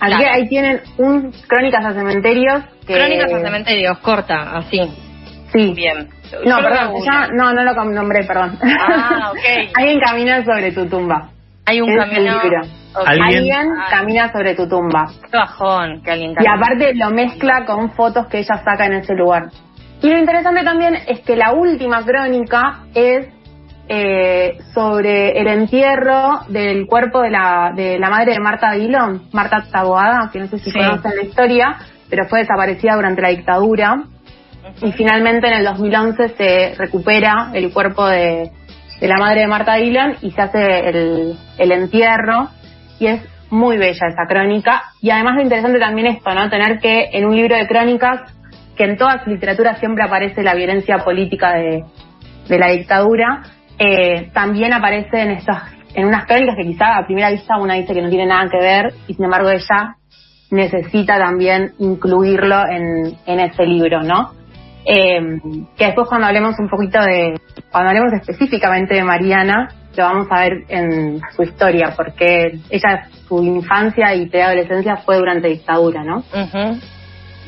Así 0.00 0.14
Claro. 0.14 0.18
que 0.24 0.28
ahí 0.30 0.48
tienen 0.48 0.80
un 0.96 1.30
Crónicas 1.46 1.84
a 1.84 1.92
Cementerios. 1.92 2.64
Que, 2.86 2.94
Crónicas 2.94 3.32
a 3.32 3.40
cementerios, 3.40 3.98
corta, 3.98 4.56
así. 4.56 4.80
Sí. 5.52 5.72
Bien. 5.74 6.08
No, 6.44 6.58
Yo 6.60 6.62
perdón, 6.68 6.92
no, 7.34 7.52
no 7.52 7.62
lo 7.64 7.84
nombré, 7.86 8.24
perdón. 8.24 8.58
Ah, 8.62 9.30
ok. 9.32 9.38
Alguien 9.76 10.00
camina 10.00 10.44
sobre 10.44 10.72
tu 10.72 10.86
tumba. 10.86 11.30
Hay 11.66 11.80
un 11.80 11.90
Es 11.90 11.98
camino. 11.98 12.40
Alguien- 12.40 12.62
Alguien 13.22 13.68
Ah, 13.78 13.86
camina 13.90 14.32
sobre 14.32 14.54
tu 14.54 14.68
tumba. 14.68 15.06
qué 15.30 15.36
bajón 15.36 16.02
que 16.02 16.10
alguien 16.10 16.32
Y 16.32 16.34
camine. 16.34 16.54
aparte 16.54 16.94
lo 16.94 17.10
mezcla 17.10 17.64
con 17.64 17.90
fotos 17.92 18.26
que 18.26 18.38
ella 18.38 18.56
saca 18.64 18.86
en 18.86 18.94
ese 18.94 19.14
lugar. 19.14 19.48
Y 20.02 20.08
lo 20.10 20.18
interesante 20.18 20.64
también 20.64 20.94
es 21.06 21.20
que 21.20 21.36
la 21.36 21.52
última 21.52 22.02
crónica 22.04 22.80
es 22.94 23.28
eh, 23.92 24.58
sobre 24.72 25.38
el 25.40 25.48
entierro 25.48 26.40
del 26.48 26.86
cuerpo 26.86 27.20
de 27.22 27.30
la, 27.30 27.72
de 27.74 27.98
la 27.98 28.08
madre 28.08 28.34
de 28.34 28.40
Marta 28.40 28.70
Dillon, 28.72 29.22
Marta 29.32 29.64
Taboada, 29.70 30.30
que 30.32 30.38
no 30.38 30.46
sé 30.46 30.58
si 30.60 30.70
Sí. 30.70 30.78
conocen 30.78 31.12
la 31.16 31.22
historia, 31.24 31.76
pero 32.08 32.26
fue 32.28 32.38
desaparecida 32.40 32.94
durante 32.94 33.20
la 33.20 33.28
dictadura. 33.30 33.96
Y 34.82 34.92
finalmente 34.92 35.48
en 35.48 35.54
el 35.54 35.64
2011 35.64 36.28
se 36.36 36.74
recupera 36.76 37.50
el 37.54 37.72
cuerpo 37.72 38.06
de, 38.06 38.50
de 39.00 39.08
la 39.08 39.16
madre 39.16 39.40
de 39.40 39.46
Marta 39.46 39.74
Dillon 39.76 40.16
y 40.20 40.30
se 40.30 40.42
hace 40.42 40.88
el, 40.88 41.36
entierro. 41.58 42.48
Y 42.98 43.06
es 43.06 43.22
muy 43.50 43.78
bella 43.78 44.06
esa 44.08 44.26
crónica. 44.28 44.82
Y 45.00 45.10
además 45.10 45.36
lo 45.36 45.42
interesante 45.42 45.78
también 45.78 46.06
esto, 46.08 46.34
¿no? 46.34 46.48
Tener 46.50 46.78
que 46.80 47.08
en 47.12 47.24
un 47.24 47.34
libro 47.34 47.56
de 47.56 47.66
crónicas, 47.66 48.20
que 48.76 48.84
en 48.84 48.96
toda 48.96 49.24
su 49.24 49.30
literatura 49.30 49.76
siempre 49.76 50.04
aparece 50.04 50.42
la 50.42 50.54
violencia 50.54 50.98
política 50.98 51.52
de, 51.52 51.84
de 52.48 52.58
la 52.58 52.68
dictadura, 52.68 53.42
eh, 53.78 54.30
también 54.34 54.74
aparece 54.74 55.22
en 55.22 55.30
estas, 55.30 55.62
en 55.94 56.06
unas 56.06 56.26
crónicas 56.26 56.56
que 56.56 56.64
quizá 56.64 56.98
a 56.98 57.06
primera 57.06 57.30
vista 57.30 57.56
una 57.58 57.74
dice 57.74 57.94
que 57.94 58.02
no 58.02 58.10
tiene 58.10 58.26
nada 58.26 58.48
que 58.50 58.58
ver, 58.58 58.92
y 59.08 59.14
sin 59.14 59.24
embargo 59.24 59.50
ella 59.50 59.96
necesita 60.50 61.18
también 61.18 61.72
incluirlo 61.78 62.62
en, 62.68 63.16
en 63.24 63.40
ese 63.40 63.64
libro, 63.64 64.02
¿no? 64.02 64.32
Eh, 64.92 65.20
que 65.76 65.86
después 65.86 66.08
cuando 66.08 66.26
hablemos 66.26 66.58
un 66.58 66.68
poquito 66.68 67.00
de, 67.00 67.38
cuando 67.70 67.90
hablemos 67.90 68.12
específicamente 68.12 68.94
de 68.94 69.04
Mariana, 69.04 69.68
lo 69.96 70.02
vamos 70.02 70.26
a 70.30 70.40
ver 70.40 70.52
en 70.68 71.20
su 71.36 71.44
historia, 71.44 71.94
porque 71.96 72.58
ella, 72.70 73.06
su 73.28 73.40
infancia 73.44 74.12
y 74.16 74.26
preadolescencia 74.26 74.96
fue 74.96 75.18
durante 75.18 75.46
dictadura, 75.46 76.02
¿no? 76.02 76.18
Ujú. 76.18 76.80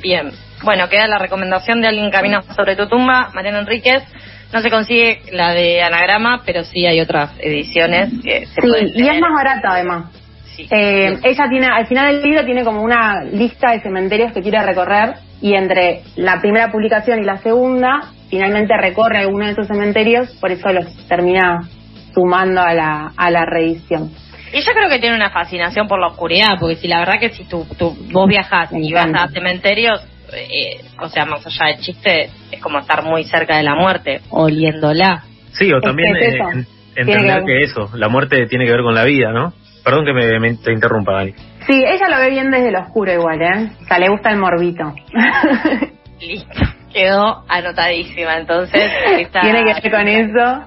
Bien. 0.00 0.30
Bueno, 0.62 0.88
queda 0.88 1.08
la 1.08 1.18
recomendación 1.18 1.80
de 1.80 1.88
Alguien 1.88 2.12
camina 2.12 2.42
sobre 2.54 2.76
tu 2.76 2.86
tumba, 2.86 3.30
Mariana 3.34 3.58
Enríquez. 3.60 4.04
No 4.52 4.60
se 4.60 4.70
consigue 4.70 5.22
la 5.32 5.52
de 5.52 5.82
anagrama, 5.82 6.42
pero 6.46 6.62
sí 6.62 6.86
hay 6.86 7.00
otras 7.00 7.32
ediciones 7.40 8.12
que 8.22 8.46
se 8.46 8.60
pueden 8.60 8.88
Sí, 8.88 9.02
y 9.02 9.08
es 9.08 9.20
más 9.20 9.32
barata 9.34 9.68
además. 9.72 10.12
Sí. 10.54 10.68
Eh, 10.70 11.18
ella 11.24 11.44
tiene, 11.50 11.66
al 11.66 11.88
final 11.88 12.12
del 12.12 12.22
libro 12.22 12.44
tiene 12.44 12.62
como 12.62 12.82
una 12.82 13.24
lista 13.24 13.72
de 13.72 13.80
cementerios 13.80 14.32
que 14.32 14.42
quiere 14.42 14.62
recorrer 14.62 15.14
y 15.42 15.54
entre 15.54 16.02
la 16.16 16.40
primera 16.40 16.70
publicación 16.72 17.20
y 17.20 17.24
la 17.24 17.38
segunda, 17.38 18.12
finalmente 18.30 18.74
recorre 18.76 19.18
alguno 19.18 19.44
de 19.46 19.52
esos 19.52 19.66
cementerios, 19.66 20.30
por 20.40 20.50
eso 20.52 20.68
los 20.72 20.86
termina 21.08 21.68
sumando 22.14 22.62
a 22.62 22.72
la, 22.72 23.12
a 23.16 23.30
la 23.30 23.44
reedición. 23.44 24.10
Y 24.54 24.60
yo 24.60 24.72
creo 24.72 24.88
que 24.88 24.98
tiene 24.98 25.16
una 25.16 25.30
fascinación 25.30 25.88
por 25.88 25.98
la 25.98 26.08
oscuridad, 26.08 26.58
porque 26.60 26.76
si 26.76 26.86
la 26.86 27.00
verdad 27.00 27.18
que 27.18 27.30
si 27.30 27.44
tú, 27.44 27.66
tú 27.78 27.96
vos 28.12 28.28
viajás 28.28 28.70
Me 28.70 28.80
y 28.80 28.92
vas 28.92 29.06
a 29.14 29.28
cementerios, 29.28 30.00
eh, 30.34 30.80
o 31.00 31.08
sea, 31.08 31.24
más 31.24 31.44
allá 31.46 31.72
del 31.72 31.80
chiste, 31.82 32.30
es 32.50 32.60
como 32.60 32.78
estar 32.78 33.02
muy 33.02 33.24
cerca 33.24 33.56
de 33.56 33.62
la 33.62 33.74
muerte, 33.74 34.20
oliéndola. 34.30 35.24
Sí, 35.52 35.72
o 35.72 35.78
Es 35.78 35.82
también 35.82 36.14
que 36.14 36.28
es 36.28 36.34
eh, 36.34 36.66
entender 36.96 37.44
que 37.44 37.62
eso, 37.62 37.90
la 37.94 38.08
muerte 38.08 38.46
tiene 38.46 38.66
que 38.66 38.72
ver 38.72 38.82
con 38.82 38.94
la 38.94 39.04
vida, 39.04 39.32
¿no? 39.32 39.52
Perdón 39.84 40.04
que 40.04 40.12
me, 40.12 40.38
me- 40.38 40.54
te 40.54 40.72
interrumpa, 40.72 41.12
Dani. 41.14 41.32
Sí, 41.66 41.82
ella 41.86 42.08
lo 42.08 42.18
ve 42.18 42.30
bien 42.30 42.50
desde 42.50 42.70
lo 42.72 42.80
oscuro 42.80 43.12
igual, 43.12 43.40
¿eh? 43.42 43.70
O 43.82 43.84
sea, 43.86 43.98
le 43.98 44.08
gusta 44.08 44.30
el 44.30 44.38
morbito. 44.38 44.92
Listo. 46.20 46.60
Quedó 46.92 47.44
anotadísima, 47.48 48.36
entonces. 48.38 48.82
esta- 49.18 49.40
Tiene 49.40 49.64
que 49.64 49.74
ver 49.80 49.90
con 49.92 50.08
eso. 50.08 50.64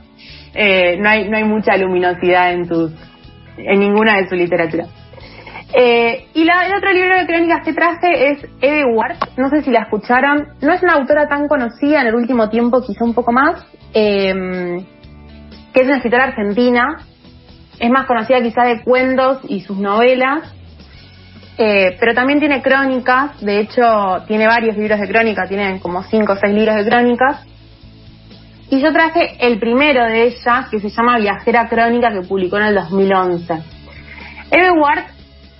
Eh, 0.53 0.97
no 0.99 1.09
hay 1.09 1.29
no 1.29 1.37
hay 1.37 1.43
mucha 1.43 1.75
luminosidad 1.77 2.53
en 2.53 2.65
sus 2.65 2.91
en 3.57 3.79
ninguna 3.79 4.17
de 4.17 4.27
su 4.27 4.35
literatura. 4.35 4.85
Eh, 5.73 6.27
y 6.33 6.43
la, 6.45 6.65
el 6.67 6.75
otro 6.75 6.91
libro 6.93 7.15
de 7.17 7.25
crónicas 7.25 7.61
que 7.65 7.73
traje 7.73 8.31
es 8.31 8.47
Eve 8.61 8.85
Ward. 8.93 9.17
No 9.37 9.49
sé 9.49 9.61
si 9.63 9.71
la 9.71 9.81
escucharon. 9.81 10.47
No 10.61 10.73
es 10.73 10.81
una 10.81 10.93
autora 10.93 11.27
tan 11.27 11.47
conocida 11.47 12.01
en 12.01 12.07
el 12.07 12.15
último 12.15 12.49
tiempo, 12.49 12.81
quizá 12.85 13.03
un 13.03 13.13
poco 13.13 13.31
más. 13.31 13.65
eh, 13.93 14.33
que 15.73 15.81
es 15.81 15.87
una 15.87 15.97
escritora 15.97 16.25
argentina. 16.25 16.99
Es 17.79 17.89
más 17.89 18.05
conocida 18.07 18.41
quizá 18.41 18.63
de 18.63 18.81
cuentos 18.83 19.39
y 19.49 19.59
sus 19.61 19.77
novelas. 19.77 20.53
Eh, 21.57 21.95
pero 21.99 22.13
también 22.13 22.39
tiene 22.39 22.61
crónicas, 22.61 23.39
de 23.41 23.61
hecho 23.61 23.81
tiene 24.27 24.45
varios 24.45 24.75
libros 24.75 24.99
de 24.99 25.07
crónicas, 25.07 25.47
tiene 25.47 25.79
como 25.79 26.03
cinco 26.03 26.33
o 26.33 26.35
seis 26.35 26.53
libros 26.53 26.75
de 26.75 26.85
crónicas. 26.85 27.45
Y 28.69 28.81
yo 28.81 28.91
traje 28.91 29.37
el 29.39 29.59
primero 29.59 30.03
de 30.05 30.23
ellas, 30.23 30.67
que 30.69 30.79
se 30.79 30.89
llama 30.89 31.17
Viajera 31.17 31.67
Crónica, 31.69 32.11
que 32.11 32.27
publicó 32.27 32.57
en 32.57 32.63
el 32.63 32.75
2011. 32.75 33.53
Eve 34.51 34.71
Ward 34.71 35.05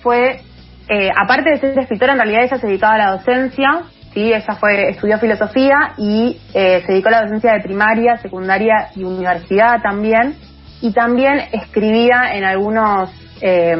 fue, 0.02 0.40
eh, 0.88 1.10
aparte 1.16 1.50
de 1.50 1.58
ser 1.58 1.78
escritora, 1.78 2.12
en 2.12 2.18
realidad 2.18 2.44
ella 2.44 2.58
se 2.58 2.66
dedicaba 2.66 2.94
a 2.94 2.98
la 2.98 3.10
docencia, 3.12 3.82
¿sí? 4.12 4.32
ella 4.32 4.54
fue, 4.58 4.90
estudió 4.90 5.18
filosofía 5.18 5.94
y 5.98 6.36
eh, 6.52 6.82
se 6.84 6.92
dedicó 6.92 7.08
a 7.08 7.12
la 7.12 7.22
docencia 7.22 7.52
de 7.52 7.60
primaria, 7.60 8.16
secundaria 8.18 8.88
y 8.96 9.04
universidad 9.04 9.80
también. 9.82 10.36
Y 10.82 10.92
también 10.92 11.40
escribía 11.52 12.34
en 12.34 12.44
algunos, 12.44 13.10
eh, 13.40 13.74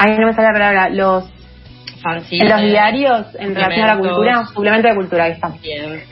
ahí 0.00 0.16
no 0.18 0.26
me 0.26 0.32
sale 0.32 0.48
la 0.48 0.52
palabra, 0.52 0.88
los, 0.88 1.24
Fanzine. 2.02 2.44
en 2.44 2.50
los 2.50 2.60
diarios 2.62 3.26
en 3.38 3.54
relación 3.54 3.84
a 3.84 3.94
la 3.94 4.00
cultura, 4.00 4.46
suplemento 4.46 4.88
de 4.88 4.94
cultura, 4.94 5.24
ahí 5.24 5.32
está. 5.32 5.48
Bien. 5.60 6.02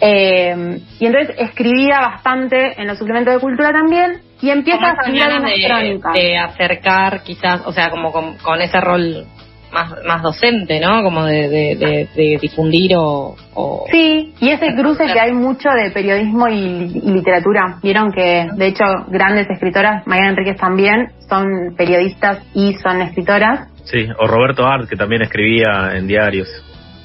Eh, 0.00 0.80
y 1.00 1.06
entonces 1.06 1.34
escribía 1.38 2.00
bastante 2.00 2.80
en 2.80 2.86
los 2.86 2.98
suplementos 2.98 3.34
de 3.34 3.40
cultura 3.40 3.72
también 3.72 4.20
y 4.42 4.50
empieza 4.50 4.88
a 4.88 4.90
escribir 4.90 5.24
de, 5.24 5.66
crónicas. 5.66 6.12
de 6.12 6.36
acercar 6.36 7.22
quizás, 7.22 7.62
o 7.64 7.72
sea, 7.72 7.88
como 7.88 8.12
con, 8.12 8.36
con 8.38 8.60
ese 8.60 8.78
rol 8.80 9.26
más, 9.74 9.92
más 10.06 10.22
docente, 10.22 10.80
¿no? 10.80 11.02
Como 11.02 11.24
de, 11.24 11.48
de, 11.48 11.76
de- 11.76 12.08
de 12.14 12.38
difundir 12.40 12.92
o... 12.96 13.36
o- 13.54 13.84
Sí, 13.90 14.32
y 14.40 14.48
ese 14.48 14.74
cruce 14.74 15.04
que 15.12 15.20
hay 15.20 15.32
mucho 15.32 15.68
de 15.68 15.90
periodismo 15.90 16.48
y, 16.48 16.54
y 17.04 17.10
literatura. 17.10 17.78
Vieron 17.82 18.10
que, 18.12 18.46
de 18.54 18.66
hecho, 18.68 18.84
grandes 19.08 19.50
escritoras, 19.50 20.06
Mariana 20.06 20.30
Enríquez 20.30 20.56
también, 20.56 21.08
son 21.28 21.74
periodistas 21.76 22.38
y 22.54 22.74
son 22.74 23.02
escritoras 23.02 23.68
Sí, 23.84 24.08
o 24.18 24.26
Roberto 24.26 24.64
Art, 24.66 24.88
que 24.88 24.96
también 24.96 25.20
escribía 25.22 25.90
en 25.94 26.06
diarios. 26.06 26.48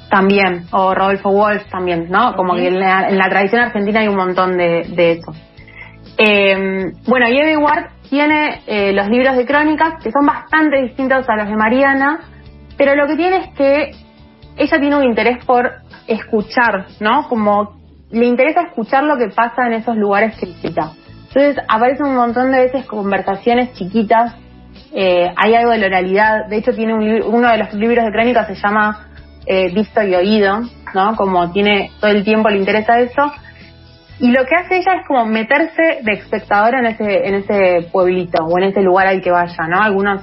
también, 0.10 0.64
o 0.72 0.96
Rodolfo 0.96 1.30
Wolf 1.32 1.64
también, 1.70 2.08
¿no? 2.10 2.34
Como 2.36 2.56
que 2.56 2.68
en 2.68 2.80
la, 2.80 3.10
en 3.10 3.18
la 3.18 3.30
tradición 3.30 3.62
argentina 3.62 4.00
hay 4.00 4.08
un 4.08 4.16
montón 4.16 4.58
de, 4.58 4.86
de 4.96 5.12
eso. 5.12 5.34
Eh, 6.18 6.92
bueno, 7.08 7.28
y 7.30 7.56
Ward 7.58 7.86
tiene 8.10 8.62
eh, 8.68 8.92
los 8.94 9.08
libros 9.08 9.38
de 9.38 9.46
crónicas 9.46 9.94
que 10.04 10.12
son 10.12 10.26
bastante 10.26 10.82
distintos 10.82 11.28
a 11.30 11.36
los 11.36 11.48
de 11.48 11.56
Mariana, 11.56 12.20
pero 12.80 12.96
lo 12.96 13.08
que 13.08 13.18
tiene 13.18 13.38
es 13.40 13.50
que 13.56 13.92
ella 14.56 14.80
tiene 14.80 14.96
un 14.96 15.04
interés 15.04 15.44
por 15.44 15.70
escuchar, 16.08 16.86
¿no? 17.02 17.28
Como 17.28 17.78
le 18.10 18.26
interesa 18.26 18.62
escuchar 18.62 19.04
lo 19.04 19.18
que 19.18 19.28
pasa 19.28 19.68
en 19.68 19.74
esos 19.74 19.98
lugares 19.98 20.38
que 20.40 20.46
visita. 20.46 20.94
Entonces 21.28 21.58
aparecen 21.68 22.06
un 22.08 22.16
montón 22.16 22.52
de 22.52 22.62
veces 22.62 22.86
conversaciones 22.86 23.74
chiquitas, 23.74 24.34
eh, 24.94 25.30
hay 25.36 25.56
algo 25.56 25.72
de 25.72 25.80
la 25.80 25.88
oralidad, 25.88 26.48
de 26.48 26.56
hecho 26.56 26.74
tiene 26.74 26.94
un 26.94 27.22
uno 27.22 27.52
de 27.52 27.58
los 27.58 27.74
libros 27.74 28.06
de 28.06 28.12
crónicas 28.12 28.48
se 28.48 28.56
llama 28.56 29.10
eh, 29.46 29.72
Visto 29.74 30.02
y 30.02 30.16
Oído, 30.16 30.62
¿no? 30.96 31.18
Como 31.18 31.52
tiene 31.52 31.92
todo 32.00 32.12
el 32.12 32.24
tiempo 32.24 32.48
le 32.48 32.60
interesa 32.60 32.98
eso. 33.00 33.34
Y 34.20 34.32
lo 34.32 34.46
que 34.46 34.56
hace 34.56 34.78
ella 34.78 34.94
es 35.02 35.08
como 35.08 35.26
meterse 35.26 36.00
de 36.02 36.14
espectadora 36.14 36.80
en 36.80 36.86
ese, 36.86 37.28
en 37.28 37.36
ese 37.36 37.90
pueblito 37.92 38.46
o 38.46 38.58
en 38.58 38.70
ese 38.70 38.82
lugar 38.82 39.08
al 39.08 39.22
que 39.22 39.32
vaya, 39.32 39.68
¿no? 39.68 39.82
Algunos, 39.82 40.22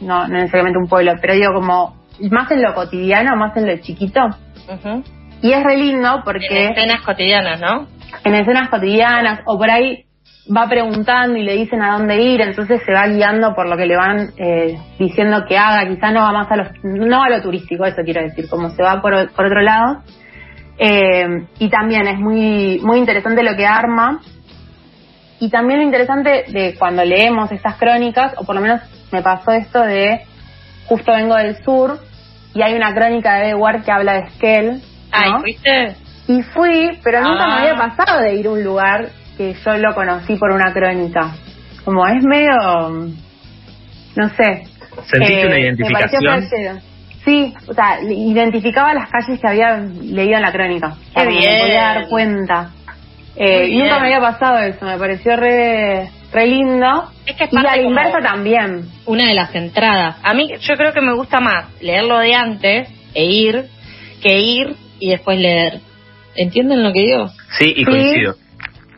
no, 0.00 0.28
no 0.28 0.34
necesariamente 0.34 0.78
un 0.78 0.88
pueblo, 0.88 1.12
pero 1.20 1.34
digo 1.34 1.52
como 1.54 1.96
más 2.30 2.50
en 2.50 2.62
lo 2.62 2.74
cotidiano, 2.74 3.36
más 3.36 3.56
en 3.56 3.66
lo 3.66 3.76
chiquito. 3.78 4.20
Ujú. 4.24 5.04
Y 5.42 5.52
es 5.52 5.62
re 5.62 5.76
lindo 5.76 6.16
En 6.16 6.22
porque 6.24 6.68
escenas 6.70 7.02
cotidianas, 7.02 7.60
¿no? 7.60 7.96
en 8.24 8.34
escenas 8.34 8.68
cotidianas 8.68 9.40
o 9.46 9.58
por 9.58 9.70
ahí 9.70 10.04
va 10.54 10.68
preguntando 10.68 11.36
y 11.36 11.42
le 11.42 11.54
dicen 11.54 11.82
a 11.82 11.98
dónde 11.98 12.22
ir, 12.22 12.40
entonces 12.40 12.80
se 12.84 12.92
va 12.92 13.08
guiando 13.08 13.54
por 13.54 13.68
lo 13.68 13.76
que 13.76 13.86
le 13.86 13.96
van 13.96 14.30
eh, 14.36 14.78
diciendo 14.98 15.44
que 15.48 15.58
haga, 15.58 15.88
quizá 15.88 16.12
no 16.12 16.20
va 16.20 16.32
más 16.32 16.50
a 16.50 16.56
lo, 16.56 16.64
no 16.84 17.22
a 17.22 17.28
lo 17.28 17.42
turístico, 17.42 17.84
eso 17.84 18.02
quiero 18.04 18.22
decir, 18.22 18.48
como 18.48 18.70
se 18.70 18.82
va 18.82 19.00
por, 19.00 19.32
por 19.32 19.46
otro 19.46 19.60
lado. 19.60 20.02
Eh, 20.78 21.46
y 21.58 21.68
también 21.68 22.06
es 22.06 22.18
muy, 22.18 22.80
muy 22.80 22.98
interesante 22.98 23.42
lo 23.42 23.56
que 23.56 23.66
arma. 23.66 24.20
Y 25.40 25.50
también 25.50 25.80
lo 25.80 25.84
interesante 25.84 26.44
de 26.48 26.76
cuando 26.78 27.04
leemos 27.04 27.50
estas 27.50 27.76
crónicas, 27.76 28.34
o 28.38 28.44
por 28.44 28.54
lo 28.54 28.60
menos 28.60 28.80
me 29.12 29.22
pasó 29.22 29.52
esto 29.52 29.80
de 29.82 30.22
justo 30.86 31.12
vengo 31.12 31.36
del 31.36 31.62
sur 31.64 32.00
y 32.54 32.62
hay 32.62 32.74
una 32.74 32.94
crónica 32.94 33.34
de 33.40 33.54
Ward 33.54 33.84
que 33.84 33.90
habla 33.92 34.14
de 34.14 34.20
Esquel. 34.20 34.82
Ay, 35.12 35.30
¿no? 35.30 35.40
¿fuiste? 35.40 35.96
Y 36.28 36.42
fui, 36.42 36.98
pero 37.04 37.20
nunca 37.22 37.44
Ah. 37.44 37.48
me 37.48 37.68
había 37.68 37.76
pasado 37.76 38.20
de 38.20 38.34
ir 38.34 38.46
a 38.46 38.50
un 38.50 38.64
lugar 38.64 39.08
que 39.36 39.54
yo 39.54 39.76
lo 39.76 39.94
conocí 39.94 40.36
por 40.36 40.50
una 40.50 40.72
crónica. 40.72 41.32
Como 41.84 42.06
es 42.06 42.24
medio, 42.24 42.52
no 44.16 44.28
sé. 44.30 44.64
¿Sentiste 45.10 45.42
eh, 45.42 45.46
una 45.46 45.54
me 45.56 45.60
identificación? 45.60 46.80
Sí, 47.24 47.52
o 47.68 47.74
sea, 47.74 47.98
identificaba 48.02 48.94
las 48.94 49.10
calles 49.10 49.40
que 49.40 49.48
había 49.48 49.76
leído 49.78 50.36
en 50.36 50.42
la 50.42 50.52
crónica. 50.52 50.88
O 50.88 51.12
sea, 51.12 51.22
Qué 51.24 51.28
bien. 51.28 51.52
Me 51.54 51.60
podía 51.60 51.82
dar 51.82 52.08
cuenta. 52.08 52.70
Eh, 53.36 53.68
y 53.68 53.78
nunca 53.78 53.98
me 53.98 54.06
había 54.06 54.20
pasado 54.20 54.58
eso, 54.58 54.86
me 54.86 54.96
pareció 54.96 55.36
re, 55.36 56.08
re 56.32 56.46
lindo. 56.46 57.10
Es 57.26 57.36
que 57.36 57.44
es 57.44 57.52
y 57.52 57.56
parte 57.56 57.68
a 57.68 57.76
la 57.76 57.82
como- 57.82 57.88
inversa 57.90 58.18
también. 58.20 58.88
Una 59.06 59.28
de 59.28 59.34
las 59.34 59.54
entradas. 59.54 60.16
A 60.22 60.34
mí 60.34 60.50
yo 60.60 60.76
creo 60.76 60.92
que 60.92 61.00
me 61.00 61.14
gusta 61.14 61.40
más 61.40 61.66
leerlo 61.80 62.18
de 62.18 62.34
antes 62.34 62.88
e 63.14 63.24
ir 63.24 63.66
que 64.22 64.38
ir 64.40 64.74
y 64.98 65.10
después 65.10 65.38
leer. 65.38 65.80
¿Entienden 66.34 66.82
lo 66.82 66.92
que 66.92 67.00
digo? 67.00 67.28
Sí, 67.58 67.72
y 67.76 67.78
Sí. 67.80 67.84
coincido. 67.84 68.34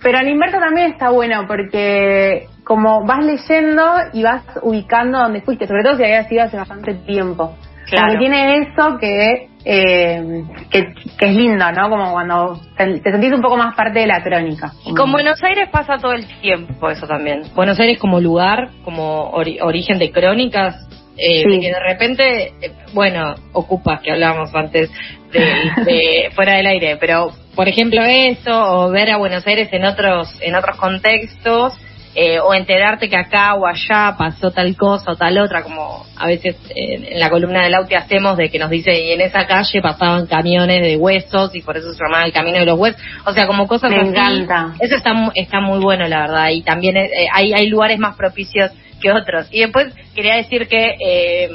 Pero 0.03 0.19
al 0.19 0.29
inverso 0.29 0.59
también 0.59 0.93
está 0.93 1.11
bueno 1.11 1.45
porque 1.49 2.47
como 2.65 3.05
vas 3.05 3.25
leyendo 3.25 3.83
y 4.13 4.23
vas 4.23 4.43
ubicando 4.63 5.19
donde 5.19 5.41
fuiste, 5.41 5.67
sobre 5.67 5.83
todo 5.83 5.97
si 5.97 6.05
habías 6.05 6.31
ido 6.31 6.43
hace 6.45 6.57
bastante 6.57 6.95
tiempo. 6.95 7.57
Claro. 7.87 8.07
Porque 8.09 8.19
tiene 8.19 8.59
eso 8.59 8.99
que, 9.01 9.48
eh, 9.65 10.45
que, 10.71 10.95
es 11.21 11.35
lindo, 11.35 11.71
¿no? 11.73 11.91
Como 11.91 12.13
cuando 12.13 12.61
te, 12.77 13.01
sentís 13.03 13.33
un 13.33 13.43
poco 13.43 13.57
más 13.57 13.75
parte 13.75 14.01
de 14.01 14.07
la 14.07 14.23
crónica. 14.23 14.73
Y 14.87 14.95
con 14.95 15.11
Buenos 15.13 15.43
Aires 15.43 15.69
pasa 15.71 15.99
todo 15.99 16.13
el 16.13 16.27
tiempo 16.41 16.89
eso 16.91 17.07
también. 17.07 17.43
Buenos 17.55 17.79
Aires 17.81 17.99
como 17.99 18.21
lugar, 18.21 18.71
como 18.85 19.31
origen 19.31 19.99
de 19.99 20.11
crónicas, 20.11 20.89
eh, 21.17 21.43
que 21.43 21.69
de 21.69 21.81
repente, 21.81 22.55
eh, 22.61 22.73
bueno, 22.93 23.35
ocupa, 23.53 24.01
que 24.01 24.13
hablábamos 24.13 24.55
antes 24.55 24.89
de, 25.33 26.31
fuera 26.35 26.55
del 26.55 26.67
aire, 26.67 26.97
pero 26.97 27.33
por 27.57 27.69
ejemplo 27.69 28.01
eso, 28.03 28.53
o 28.53 28.91
ver 28.91 29.11
a 29.11 29.17
Buenos 29.17 29.45
Aires 29.47 29.69
en 29.73 29.85
otros, 29.85 30.33
en 30.41 30.55
otros 30.55 30.77
contextos, 30.77 31.75
eh, 32.15 32.41
o 32.41 32.55
enterarte 32.55 33.09
que 33.09 33.17
acá 33.17 33.55
o 33.55 33.67
allá 33.67 34.17
pasó 34.17 34.51
tal 34.51 34.77
cosa 34.77 35.13
o 35.13 35.17
tal 35.17 35.39
otra, 35.39 35.63
como 35.63 36.07
a 36.17 36.27
veces 36.27 36.57
en 36.75 37.19
la 37.19 37.31
columna 37.31 37.63
del 37.63 37.75
Auti 37.75 37.95
hacemos 37.95 38.37
de 38.37 38.51
que 38.51 38.59
nos 38.59 38.71
dice, 38.71 38.99
y 38.99 39.13
en 39.13 39.21
esa 39.21 39.47
calle 39.47 39.81
pasaban 39.81 40.27
camiones 40.27 40.83
de 40.83 40.97
huesos 40.97 41.55
y 41.55 41.63
por 41.63 41.77
eso 41.77 41.93
se 41.93 42.03
llamaba 42.03 42.25
el 42.25 42.33
camino 42.33 42.59
de 42.59 42.67
los 42.67 42.79
huesos, 42.79 43.01
o 43.25 43.33
sea, 43.33 43.47
como 43.47 43.67
cosas 43.67 43.91
Me 43.91 44.01
encanta. 44.01 44.75
Eso 44.81 44.97
está, 44.97 45.13
está 45.35 45.61
muy 45.61 45.79
bueno, 45.79 46.07
la 46.09 46.21
verdad, 46.21 46.49
y 46.51 46.63
también 46.63 46.97
hay, 47.33 47.53
hay 47.53 47.67
lugares 47.67 47.99
más 47.99 48.17
propicios 48.17 48.71
que 49.01 49.13
otros. 49.13 49.49
Y 49.51 49.61
después 49.61 49.95
quería 50.15 50.37
decir 50.37 50.69
que 50.69 50.95
eh, 51.01 51.49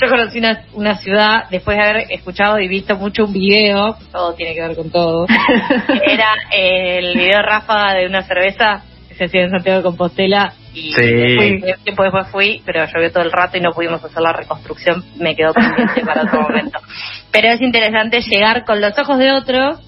yo 0.00 0.08
conocí 0.08 0.38
una, 0.38 0.64
una 0.74 0.96
ciudad 0.98 1.44
después 1.50 1.76
de 1.76 1.82
haber 1.82 2.12
escuchado 2.12 2.58
y 2.60 2.68
visto 2.68 2.96
mucho 2.96 3.24
un 3.24 3.32
video, 3.32 3.96
todo 4.12 4.34
tiene 4.34 4.54
que 4.54 4.60
ver 4.60 4.76
con 4.76 4.90
todo, 4.90 5.26
era 6.04 6.34
el 6.52 7.16
video 7.16 7.42
ráfaga 7.42 7.94
de 7.94 8.06
una 8.06 8.22
cerveza 8.22 8.82
se 9.18 9.24
hacía 9.24 9.42
en 9.42 9.50
Santiago 9.50 9.78
de 9.78 9.82
Compostela 9.82 10.52
y 10.72 10.94
tiempo 10.94 12.04
después 12.04 12.28
fui, 12.28 12.62
pero 12.64 12.86
llovió 12.86 13.10
todo 13.10 13.24
el 13.24 13.32
rato 13.32 13.58
y 13.58 13.60
no 13.60 13.72
pudimos 13.72 14.02
hacer 14.02 14.22
la 14.22 14.32
reconstrucción, 14.32 15.04
me 15.18 15.34
quedó 15.34 15.52
pendiente 15.52 16.04
para 16.04 16.22
otro 16.22 16.42
momento. 16.48 16.78
Pero 17.32 17.48
es 17.48 17.60
interesante 17.60 18.20
llegar 18.20 18.64
con 18.64 18.80
los 18.80 18.96
ojos 18.96 19.18
de 19.18 19.32
otros 19.32 19.80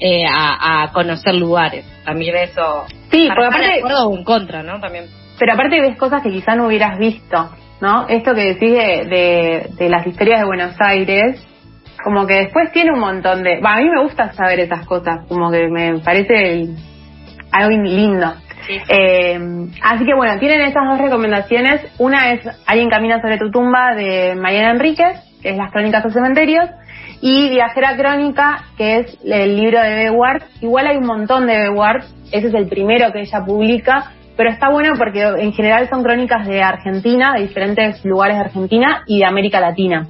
eh, 0.00 0.24
a, 0.26 0.82
a, 0.82 0.92
conocer 0.92 1.34
lugares. 1.34 1.84
También 2.04 2.36
eso. 2.36 2.84
Sí, 3.10 3.28
porque 3.28 3.46
aparte. 3.46 3.66
De 3.66 3.78
acuerdo 3.78 4.08
o 4.08 4.16
en 4.16 4.24
contra, 4.24 4.62
¿no? 4.62 4.80
También. 4.80 5.06
Pero 5.38 5.52
aparte 5.52 5.80
ves 5.80 5.96
cosas 5.98 6.22
que 6.22 6.30
quizá 6.30 6.56
no 6.56 6.66
hubieras 6.66 6.98
visto, 6.98 7.50
¿no? 7.80 8.08
Esto 8.08 8.34
que 8.34 8.54
decís 8.54 8.72
de, 8.72 9.68
de, 9.76 9.88
las 9.88 10.06
historias 10.06 10.40
de 10.40 10.46
Buenos 10.46 10.74
Aires, 10.80 11.46
como 12.02 12.26
que 12.26 12.34
después 12.34 12.72
tiene 12.72 12.92
un 12.92 13.00
montón 13.00 13.42
de... 13.42 13.60
a 13.62 13.76
mí 13.76 13.88
me 13.88 14.02
gusta 14.02 14.32
saber 14.32 14.60
esas 14.60 14.86
cosas, 14.86 15.26
como 15.28 15.50
que 15.50 15.68
me 15.68 15.98
parece 15.98 16.68
algo 17.50 17.82
lindo. 17.82 18.32
Eh, 18.68 19.38
así 19.82 20.04
que 20.04 20.14
bueno, 20.14 20.38
tienen 20.38 20.62
esas 20.62 20.88
dos 20.88 20.98
recomendaciones. 20.98 21.80
Una 21.98 22.32
es 22.32 22.40
Alguien 22.66 22.90
camina 22.90 23.20
sobre 23.20 23.38
tu 23.38 23.50
tumba 23.50 23.94
de 23.94 24.34
Mariana 24.34 24.72
Enríquez, 24.72 25.20
que 25.42 25.50
es 25.50 25.56
Las 25.56 25.70
crónicas 25.70 26.04
de 26.04 26.10
cementerios, 26.10 26.70
y 27.20 27.48
Viajera 27.50 27.96
Crónica, 27.96 28.64
que 28.76 28.98
es 28.98 29.18
el 29.24 29.56
libro 29.56 29.80
de 29.80 29.94
Bewart. 29.94 30.44
Igual 30.60 30.86
hay 30.86 30.96
un 30.96 31.06
montón 31.06 31.46
de 31.46 31.56
Bewart, 31.56 32.04
ese 32.32 32.48
es 32.48 32.54
el 32.54 32.68
primero 32.68 33.12
que 33.12 33.20
ella 33.20 33.44
publica, 33.44 34.12
pero 34.36 34.50
está 34.50 34.68
bueno 34.68 34.94
porque 34.98 35.22
en 35.22 35.52
general 35.52 35.88
son 35.88 36.02
crónicas 36.02 36.46
de 36.46 36.62
Argentina, 36.62 37.32
de 37.34 37.42
diferentes 37.42 38.04
lugares 38.04 38.36
de 38.36 38.44
Argentina 38.44 39.04
y 39.06 39.20
de 39.20 39.26
América 39.26 39.60
Latina. 39.60 40.06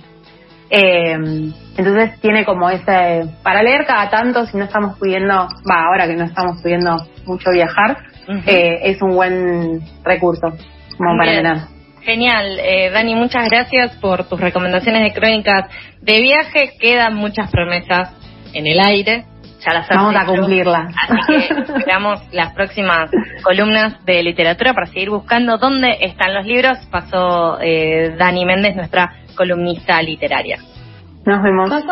Eh, 0.71 1.53
entonces 1.77 2.21
tiene 2.21 2.45
como 2.45 2.71
ese, 2.71 3.29
para 3.43 3.63
leer 3.63 3.85
cada 3.87 4.09
tanto, 4.11 4.47
si 4.47 4.57
no 4.57 4.65
estamos 4.65 4.99
pudiendo, 4.99 5.35
va, 5.71 5.85
ahora 5.87 6.07
que 6.07 6.17
no 6.17 6.25
estamos 6.25 6.61
pudiendo 6.63 6.97
mucho 7.27 7.51
viajar, 7.53 7.97
eh, 8.47 8.81
es 8.83 9.03
un 9.03 9.15
buen 9.15 9.81
recurso 10.05 10.53
como 10.97 11.17
para. 11.17 11.69
Genial, 12.03 12.59
eh, 12.61 12.91
Dani, 12.91 13.15
muchas 13.15 13.49
gracias 13.49 13.97
por 13.97 14.29
tus 14.29 14.39
recomendaciones 14.39 15.03
de 15.03 15.19
crónicas 15.19 15.71
de 16.03 16.21
viaje. 16.21 16.73
Quedan 16.79 17.15
muchas 17.15 17.51
promesas 17.51 18.13
en 18.53 18.67
el 18.67 18.79
aire 18.79 19.25
ya 19.65 19.73
las 19.73 19.89
Vamos 19.89 20.15
a 20.15 20.27
cumplirla. 20.27 20.89
Así 21.09 21.17
que 21.27 21.55
esperamos 21.79 22.21
las 22.33 22.53
próximas 22.53 23.11
columnas 23.43 24.05
de 24.05 24.23
literatura 24.23 24.75
para 24.75 24.87
seguir 24.87 25.11
buscando 25.11 25.59
dónde 25.59 25.97
están 26.01 26.35
los 26.35 26.47
libros. 26.47 26.79
Pasó 26.91 27.59
eh, 27.61 28.15
Dani 28.19 28.45
Méndez, 28.45 28.77
nuestra 28.77 29.13
columnista 29.35 30.01
literaria. 30.03 30.59
Nos 31.25 31.43
vemos. 31.43 31.71